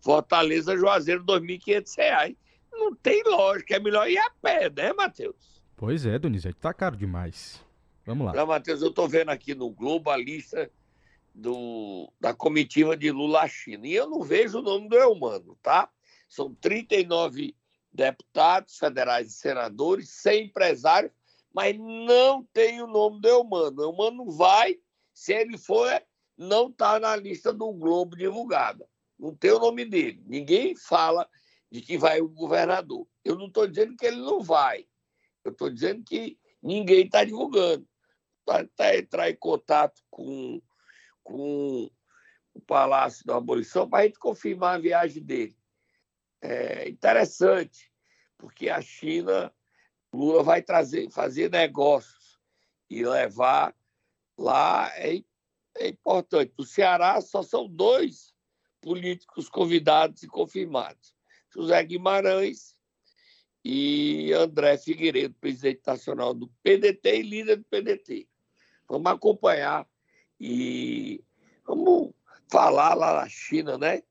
Fortaleza, 0.00 0.76
Juazeiro, 0.76 1.22
dois 1.22 1.42
mil 1.42 1.58
quinhentos 1.58 1.94
reais. 1.94 2.34
Não 2.72 2.94
tem 2.94 3.22
lógica, 3.24 3.76
é 3.76 3.80
melhor 3.80 4.08
ir 4.08 4.18
a 4.18 4.30
pé, 4.40 4.70
né, 4.70 4.92
Matheus? 4.92 5.62
Pois 5.76 6.06
é, 6.06 6.18
Donizete, 6.18 6.58
tá 6.58 6.72
caro 6.72 6.96
demais. 6.96 7.62
Vamos 8.06 8.26
lá. 8.26 8.32
Não, 8.32 8.46
Matheus, 8.46 8.80
eu 8.80 8.88
estou 8.88 9.08
vendo 9.08 9.30
aqui 9.30 9.54
no 9.54 9.70
Globo 9.70 10.10
a 10.10 10.16
lista 10.16 10.70
do, 11.34 12.10
da 12.18 12.32
comitiva 12.32 12.96
de 12.96 13.10
Lula 13.10 13.42
à 13.42 13.48
China. 13.48 13.86
E 13.86 13.94
eu 13.94 14.08
não 14.08 14.22
vejo 14.22 14.58
o 14.58 14.62
nome 14.62 14.88
do 14.88 14.96
Elmano, 14.96 15.56
tá? 15.62 15.88
São 16.28 16.54
39 16.54 17.54
deputados 17.92 18.78
federais 18.78 19.28
e 19.28 19.36
senadores, 19.36 20.10
100 20.10 20.46
empresários, 20.46 21.12
mas 21.52 21.76
não 21.78 22.44
tem 22.52 22.80
o 22.80 22.86
nome 22.86 23.20
do 23.20 23.28
Eumano. 23.28 23.80
O 23.80 23.84
Eumano 23.84 24.30
vai, 24.30 24.78
se 25.12 25.32
ele 25.32 25.58
for, 25.58 25.90
não 26.36 26.68
está 26.68 26.98
na 27.00 27.16
lista 27.16 27.52
do 27.52 27.72
Globo 27.72 28.16
divulgada. 28.16 28.88
Não 29.18 29.34
tem 29.34 29.50
o 29.50 29.58
nome 29.58 29.84
dele. 29.84 30.22
Ninguém 30.26 30.74
fala 30.76 31.28
de 31.70 31.80
que 31.80 31.98
vai 31.98 32.20
o 32.20 32.28
governador. 32.28 33.06
Eu 33.24 33.36
não 33.36 33.48
estou 33.48 33.66
dizendo 33.66 33.96
que 33.96 34.06
ele 34.06 34.16
não 34.16 34.40
vai. 34.40 34.86
Eu 35.44 35.52
estou 35.52 35.68
dizendo 35.68 36.02
que 36.04 36.38
ninguém 36.62 37.04
está 37.04 37.24
divulgando. 37.24 37.86
Para 38.44 38.96
entrar 38.96 39.30
em 39.30 39.36
contato 39.36 40.00
com, 40.10 40.62
com 41.22 41.90
o 42.54 42.60
Palácio 42.60 43.24
da 43.26 43.36
Abolição 43.36 43.88
para 43.88 44.00
a 44.00 44.06
gente 44.06 44.18
confirmar 44.18 44.76
a 44.76 44.80
viagem 44.80 45.22
dele 45.22 45.59
é 46.42 46.88
interessante, 46.88 47.90
porque 48.38 48.68
a 48.68 48.80
China, 48.80 49.52
Lula 50.12 50.42
vai 50.42 50.62
trazer, 50.62 51.10
fazer 51.10 51.50
negócios 51.50 52.38
e 52.88 53.04
levar 53.04 53.74
lá 54.36 54.90
é, 54.96 55.22
é 55.76 55.88
importante. 55.88 56.52
No 56.58 56.64
Ceará 56.64 57.20
só 57.20 57.42
são 57.42 57.68
dois 57.68 58.34
políticos 58.80 59.48
convidados 59.48 60.22
e 60.22 60.28
confirmados: 60.28 61.14
José 61.54 61.82
Guimarães 61.84 62.76
e 63.64 64.32
André 64.32 64.78
Figueiredo, 64.78 65.34
presidente 65.40 65.82
nacional 65.86 66.32
do 66.32 66.48
PDT 66.62 67.18
e 67.18 67.22
líder 67.22 67.56
do 67.56 67.64
PDT. 67.64 68.26
Vamos 68.88 69.12
acompanhar 69.12 69.86
e 70.40 71.22
vamos 71.64 72.12
falar 72.50 72.94
lá 72.94 73.20
na 73.20 73.28
China, 73.28 73.78
né? 73.78 74.02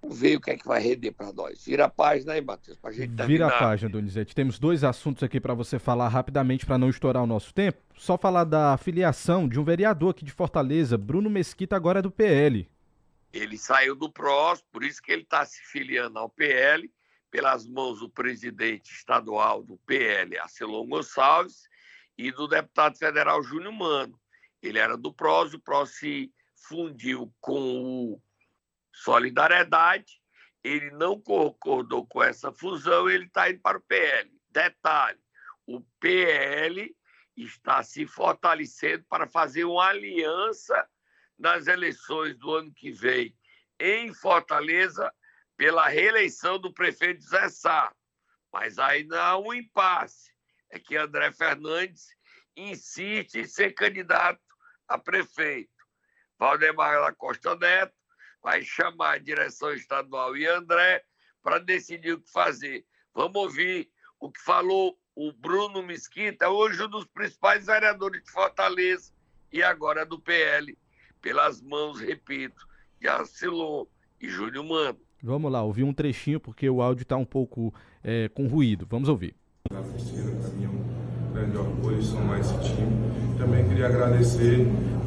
Vamos 0.00 0.20
ver 0.20 0.36
o 0.36 0.40
que 0.40 0.50
é 0.52 0.56
que 0.56 0.66
vai 0.66 0.80
render 0.80 1.10
para 1.10 1.32
nós. 1.32 1.64
Vira 1.64 1.86
a 1.86 1.88
página 1.88 2.34
aí, 2.34 2.40
Matheus, 2.40 2.78
para 2.78 2.90
a 2.90 2.92
gente 2.92 3.16
terminar. 3.16 3.26
Vira 3.26 3.46
a 3.48 3.58
página, 3.58 3.90
Donizete. 3.90 4.34
Temos 4.34 4.58
dois 4.58 4.84
assuntos 4.84 5.22
aqui 5.22 5.40
para 5.40 5.54
você 5.54 5.78
falar 5.78 6.08
rapidamente 6.08 6.64
para 6.64 6.78
não 6.78 6.88
estourar 6.88 7.22
o 7.22 7.26
nosso 7.26 7.52
tempo. 7.52 7.78
Só 7.96 8.16
falar 8.16 8.44
da 8.44 8.76
filiação 8.76 9.48
de 9.48 9.58
um 9.58 9.64
vereador 9.64 10.10
aqui 10.10 10.24
de 10.24 10.30
Fortaleza, 10.30 10.96
Bruno 10.96 11.28
Mesquita, 11.28 11.74
agora 11.74 11.98
é 11.98 12.02
do 12.02 12.12
PL. 12.12 12.68
Ele 13.32 13.58
saiu 13.58 13.96
do 13.96 14.10
PROS, 14.10 14.62
por 14.72 14.84
isso 14.84 15.02
que 15.02 15.12
ele 15.12 15.22
está 15.22 15.44
se 15.44 15.60
filiando 15.62 16.18
ao 16.18 16.28
PL, 16.28 16.90
pelas 17.30 17.66
mãos 17.66 17.98
do 17.98 18.08
presidente 18.08 18.92
estadual 18.92 19.62
do 19.62 19.76
PL, 19.78 20.38
Arcelon 20.38 20.86
Gonçalves, 20.86 21.68
e 22.16 22.32
do 22.32 22.48
deputado 22.48 22.96
federal 22.96 23.42
Júnior 23.42 23.72
Mano. 23.72 24.18
Ele 24.62 24.78
era 24.78 24.96
do 24.96 25.12
PROS, 25.12 25.54
o 25.54 25.60
PROS 25.60 25.90
se 25.98 26.32
fundiu 26.54 27.32
com 27.40 28.12
o 28.12 28.22
Solidariedade, 28.98 30.20
ele 30.62 30.90
não 30.90 31.20
concordou 31.20 32.04
com 32.04 32.20
essa 32.20 32.52
fusão, 32.52 33.08
ele 33.08 33.26
está 33.26 33.48
indo 33.48 33.60
para 33.60 33.78
o 33.78 33.82
PL. 33.82 34.28
Detalhe: 34.50 35.20
o 35.66 35.80
PL 36.00 36.96
está 37.36 37.82
se 37.84 38.06
fortalecendo 38.06 39.04
para 39.08 39.28
fazer 39.28 39.64
uma 39.64 39.86
aliança 39.86 40.88
nas 41.38 41.68
eleições 41.68 42.36
do 42.36 42.52
ano 42.52 42.72
que 42.74 42.90
vem 42.90 43.36
em 43.78 44.12
Fortaleza 44.12 45.14
pela 45.56 45.86
reeleição 45.86 46.58
do 46.58 46.74
prefeito 46.74 47.22
Zé 47.22 47.48
Sá. 47.48 47.94
Mas 48.52 48.80
ainda 48.80 49.22
há 49.22 49.38
um 49.38 49.54
impasse. 49.54 50.32
É 50.70 50.78
que 50.78 50.96
André 50.96 51.30
Fernandes 51.30 52.08
insiste 52.56 53.36
em 53.36 53.44
ser 53.44 53.72
candidato 53.74 54.42
a 54.88 54.98
prefeito. 54.98 55.70
Valdemar 56.36 57.00
da 57.00 57.12
Costa 57.12 57.54
Neto 57.54 57.97
vai 58.42 58.62
chamar 58.62 59.14
a 59.14 59.18
direção 59.18 59.72
estadual 59.72 60.36
e 60.36 60.46
André 60.46 61.02
para 61.42 61.58
decidir 61.58 62.12
o 62.12 62.20
que 62.20 62.30
fazer. 62.30 62.84
Vamos 63.14 63.36
ouvir 63.36 63.90
o 64.20 64.30
que 64.30 64.40
falou 64.40 64.98
o 65.14 65.32
Bruno 65.32 65.82
Mesquita, 65.82 66.48
hoje 66.48 66.82
um 66.82 66.88
dos 66.88 67.04
principais 67.06 67.66
vereadores 67.66 68.22
de 68.22 68.30
Fortaleza 68.30 69.12
e 69.52 69.62
agora 69.62 70.06
do 70.06 70.20
PL, 70.20 70.78
pelas 71.20 71.60
mãos, 71.60 72.00
repito, 72.00 72.66
de 73.00 73.08
Arcelon 73.08 73.86
e 74.20 74.28
Júlio 74.28 74.62
Mano. 74.62 74.98
Vamos 75.20 75.50
lá, 75.50 75.62
ouvir 75.62 75.82
um 75.82 75.92
trechinho 75.92 76.38
porque 76.38 76.70
o 76.70 76.80
áudio 76.80 77.02
está 77.02 77.16
um 77.16 77.24
pouco 77.24 77.74
é, 78.04 78.28
com 78.28 78.46
ruído. 78.46 78.86
Vamos 78.88 79.08
ouvir. 79.08 79.34
Para 79.68 79.80
mim 79.80 80.64
é 80.64 80.68
um 80.68 81.32
grande 81.32 81.56
orgulho 81.56 82.00
somar 82.00 82.38
esse 82.38 82.54
time. 82.62 83.36
Também 83.36 83.68
queria 83.68 83.86
agradecer 83.86 84.58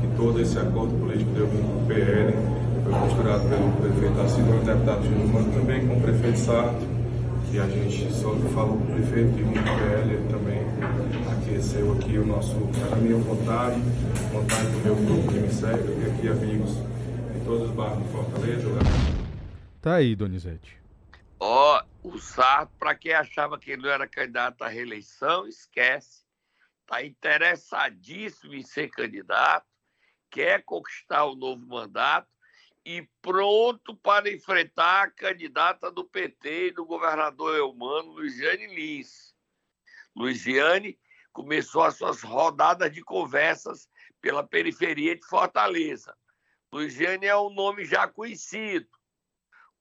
que 0.01 0.17
todo 0.17 0.41
esse 0.41 0.57
acordo 0.57 0.97
político 0.99 1.31
deu 1.31 1.47
com 1.47 1.83
o 1.83 1.87
PL 1.87 2.60
foi 2.83 2.93
costurado 2.93 3.47
pelo 3.47 3.71
prefeito 3.77 4.21
Assis, 4.21 4.37
o 4.39 4.65
deputado 4.65 5.03
Júnior 5.03 5.27
Mano, 5.27 5.53
também 5.53 5.87
com 5.87 5.97
o 5.97 6.01
prefeito 6.01 6.37
Sarto, 6.37 6.81
que 7.49 7.59
a 7.59 7.67
gente 7.67 8.13
só 8.13 8.35
falou 8.53 8.77
com 8.77 8.83
o 8.83 8.93
prefeito 8.93 9.39
e 9.39 9.43
com 9.43 9.49
o 9.49 9.63
PL, 9.63 10.13
ele 10.13 10.29
também 10.29 10.61
aqueceu 11.31 11.93
aqui 11.93 12.17
o 12.17 12.25
nosso, 12.25 12.55
a 12.91 12.95
minha 12.95 13.17
vontade, 13.17 13.79
vontade 14.31 14.67
do 14.71 14.77
meu 14.83 14.95
grupo 14.95 15.31
que 15.31 15.39
me 15.39 15.51
segue, 15.51 16.09
aqui 16.09 16.27
amigos 16.27 16.75
de 17.33 17.45
todos 17.45 17.69
os 17.69 17.75
bairros 17.75 18.03
de 18.03 18.09
Fortaleza. 18.09 18.69
Tá 19.81 19.95
aí, 19.95 20.15
Donizete. 20.15 20.77
Ó, 21.39 21.83
o 22.03 22.17
Sarto, 22.19 22.71
para 22.79 22.95
quem 22.95 23.13
achava 23.13 23.57
que 23.57 23.71
ele 23.71 23.81
não 23.81 23.89
era 23.89 24.07
candidato 24.07 24.61
à 24.63 24.67
reeleição, 24.67 25.47
esquece. 25.47 26.21
Está 26.81 27.03
interessadíssimo 27.03 28.53
em 28.53 28.63
ser 28.63 28.89
candidato, 28.89 29.65
quer 30.29 30.63
conquistar 30.63 31.25
o 31.25 31.35
novo 31.35 31.65
mandato 31.65 32.30
e 32.85 33.07
pronto 33.21 33.95
para 33.95 34.31
enfrentar 34.31 35.03
a 35.03 35.11
candidata 35.11 35.91
do 35.91 36.03
PT 36.03 36.67
e 36.67 36.71
do 36.71 36.85
governador 36.85 37.55
Eumano, 37.55 38.13
Luiziane 38.13 38.67
Lins. 38.67 39.35
Luiziane 40.15 40.99
começou 41.31 41.83
as 41.83 41.95
suas 41.95 42.21
rodadas 42.21 42.91
de 42.91 43.01
conversas 43.03 43.87
pela 44.19 44.45
periferia 44.45 45.15
de 45.15 45.25
Fortaleza. 45.25 46.17
Luiziane 46.71 47.27
é 47.27 47.37
um 47.37 47.49
nome 47.53 47.85
já 47.85 48.07
conhecido. 48.07 48.89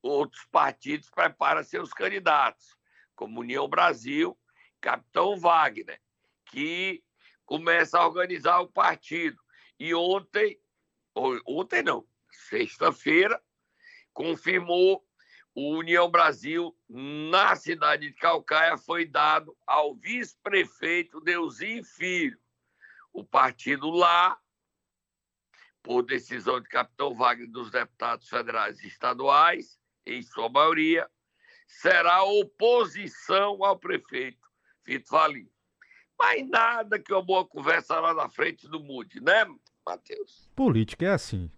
Outros 0.02 0.44
partidos 0.50 1.10
preparam 1.10 1.62
seus 1.62 1.92
candidatos, 1.92 2.76
como 3.14 3.40
União 3.40 3.68
Brasil, 3.68 4.38
Capitão 4.80 5.38
Wagner, 5.38 6.00
que 6.46 7.02
começa 7.44 7.98
a 7.98 8.06
organizar 8.06 8.60
o 8.60 8.72
partido. 8.72 9.38
E 9.78 9.94
ontem, 9.94 10.58
ontem 11.46 11.82
não, 11.82 12.06
sexta-feira, 12.36 13.40
confirmou 14.12 15.04
o 15.54 15.76
União 15.76 16.10
Brasil 16.10 16.76
na 16.88 17.56
cidade 17.56 18.08
de 18.08 18.14
Calcaia 18.14 18.76
foi 18.76 19.04
dado 19.04 19.56
ao 19.66 19.94
vice-prefeito 19.94 21.20
Deusinho 21.20 21.84
Filho. 21.84 22.38
O 23.12 23.24
partido 23.24 23.90
lá, 23.90 24.38
por 25.82 26.02
decisão 26.02 26.60
de 26.60 26.68
capitão 26.68 27.14
Wagner 27.14 27.50
dos 27.50 27.70
deputados 27.70 28.28
federais 28.28 28.80
e 28.80 28.86
estaduais, 28.86 29.78
em 30.06 30.22
sua 30.22 30.48
maioria, 30.48 31.10
será 31.66 32.22
oposição 32.22 33.64
ao 33.64 33.78
prefeito 33.78 34.48
Fito 34.84 35.10
Valim. 35.10 35.48
Mas 36.18 36.48
nada 36.48 36.98
que 36.98 37.12
uma 37.12 37.22
boa 37.22 37.46
conversa 37.46 37.98
lá 37.98 38.12
na 38.12 38.28
frente 38.28 38.68
não 38.68 38.80
mude, 38.80 39.20
né, 39.20 39.46
Matheus? 39.86 40.50
Política 40.54 41.06
é 41.06 41.10
assim. 41.10 41.50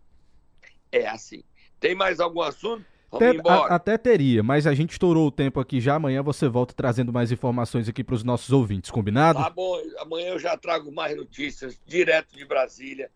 É 0.93 1.09
assim. 1.09 1.43
Tem 1.81 1.95
mais 1.95 2.21
algum 2.21 2.43
assunto? 2.43 2.85
Até, 3.11 3.33
a, 3.47 3.75
até 3.75 3.99
teria, 3.99 4.43
mas 4.43 4.67
a 4.67 4.75
gente 4.75 4.93
estourou 4.93 5.27
o 5.27 5.31
tempo 5.31 5.61
aqui 5.61 5.81
já. 5.81 5.97
Amanhã 5.97 6.23
você 6.23 6.49
volta 6.49 6.73
trazendo 6.73 7.13
mais 7.13 7.31
informações 7.31 7.87
aqui 7.89 8.03
para 8.03 8.15
os 8.15 8.25
nossos 8.25 8.53
ouvintes, 8.53 8.91
combinado? 8.91 9.39
Tá 9.39 9.51
bom, 9.51 9.77
amanhã 9.99 10.29
eu 10.29 10.39
já 10.39 10.57
trago 10.57 10.91
mais 10.91 11.15
notícias 11.15 11.79
direto 11.85 12.35
de 12.35 12.45
Brasília. 12.47 13.11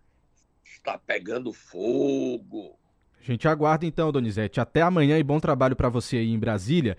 Está 0.63 0.99
pegando 0.99 1.51
fogo. 1.53 2.79
A 3.19 3.25
gente 3.25 3.49
aguarda 3.49 3.87
então, 3.87 4.13
Donizete. 4.13 4.61
Até 4.61 4.83
amanhã 4.83 5.19
e 5.19 5.23
bom 5.23 5.41
trabalho 5.41 5.75
para 5.75 5.89
você 5.89 6.19
aí 6.19 6.31
em 6.31 6.39
Brasília. 6.39 6.95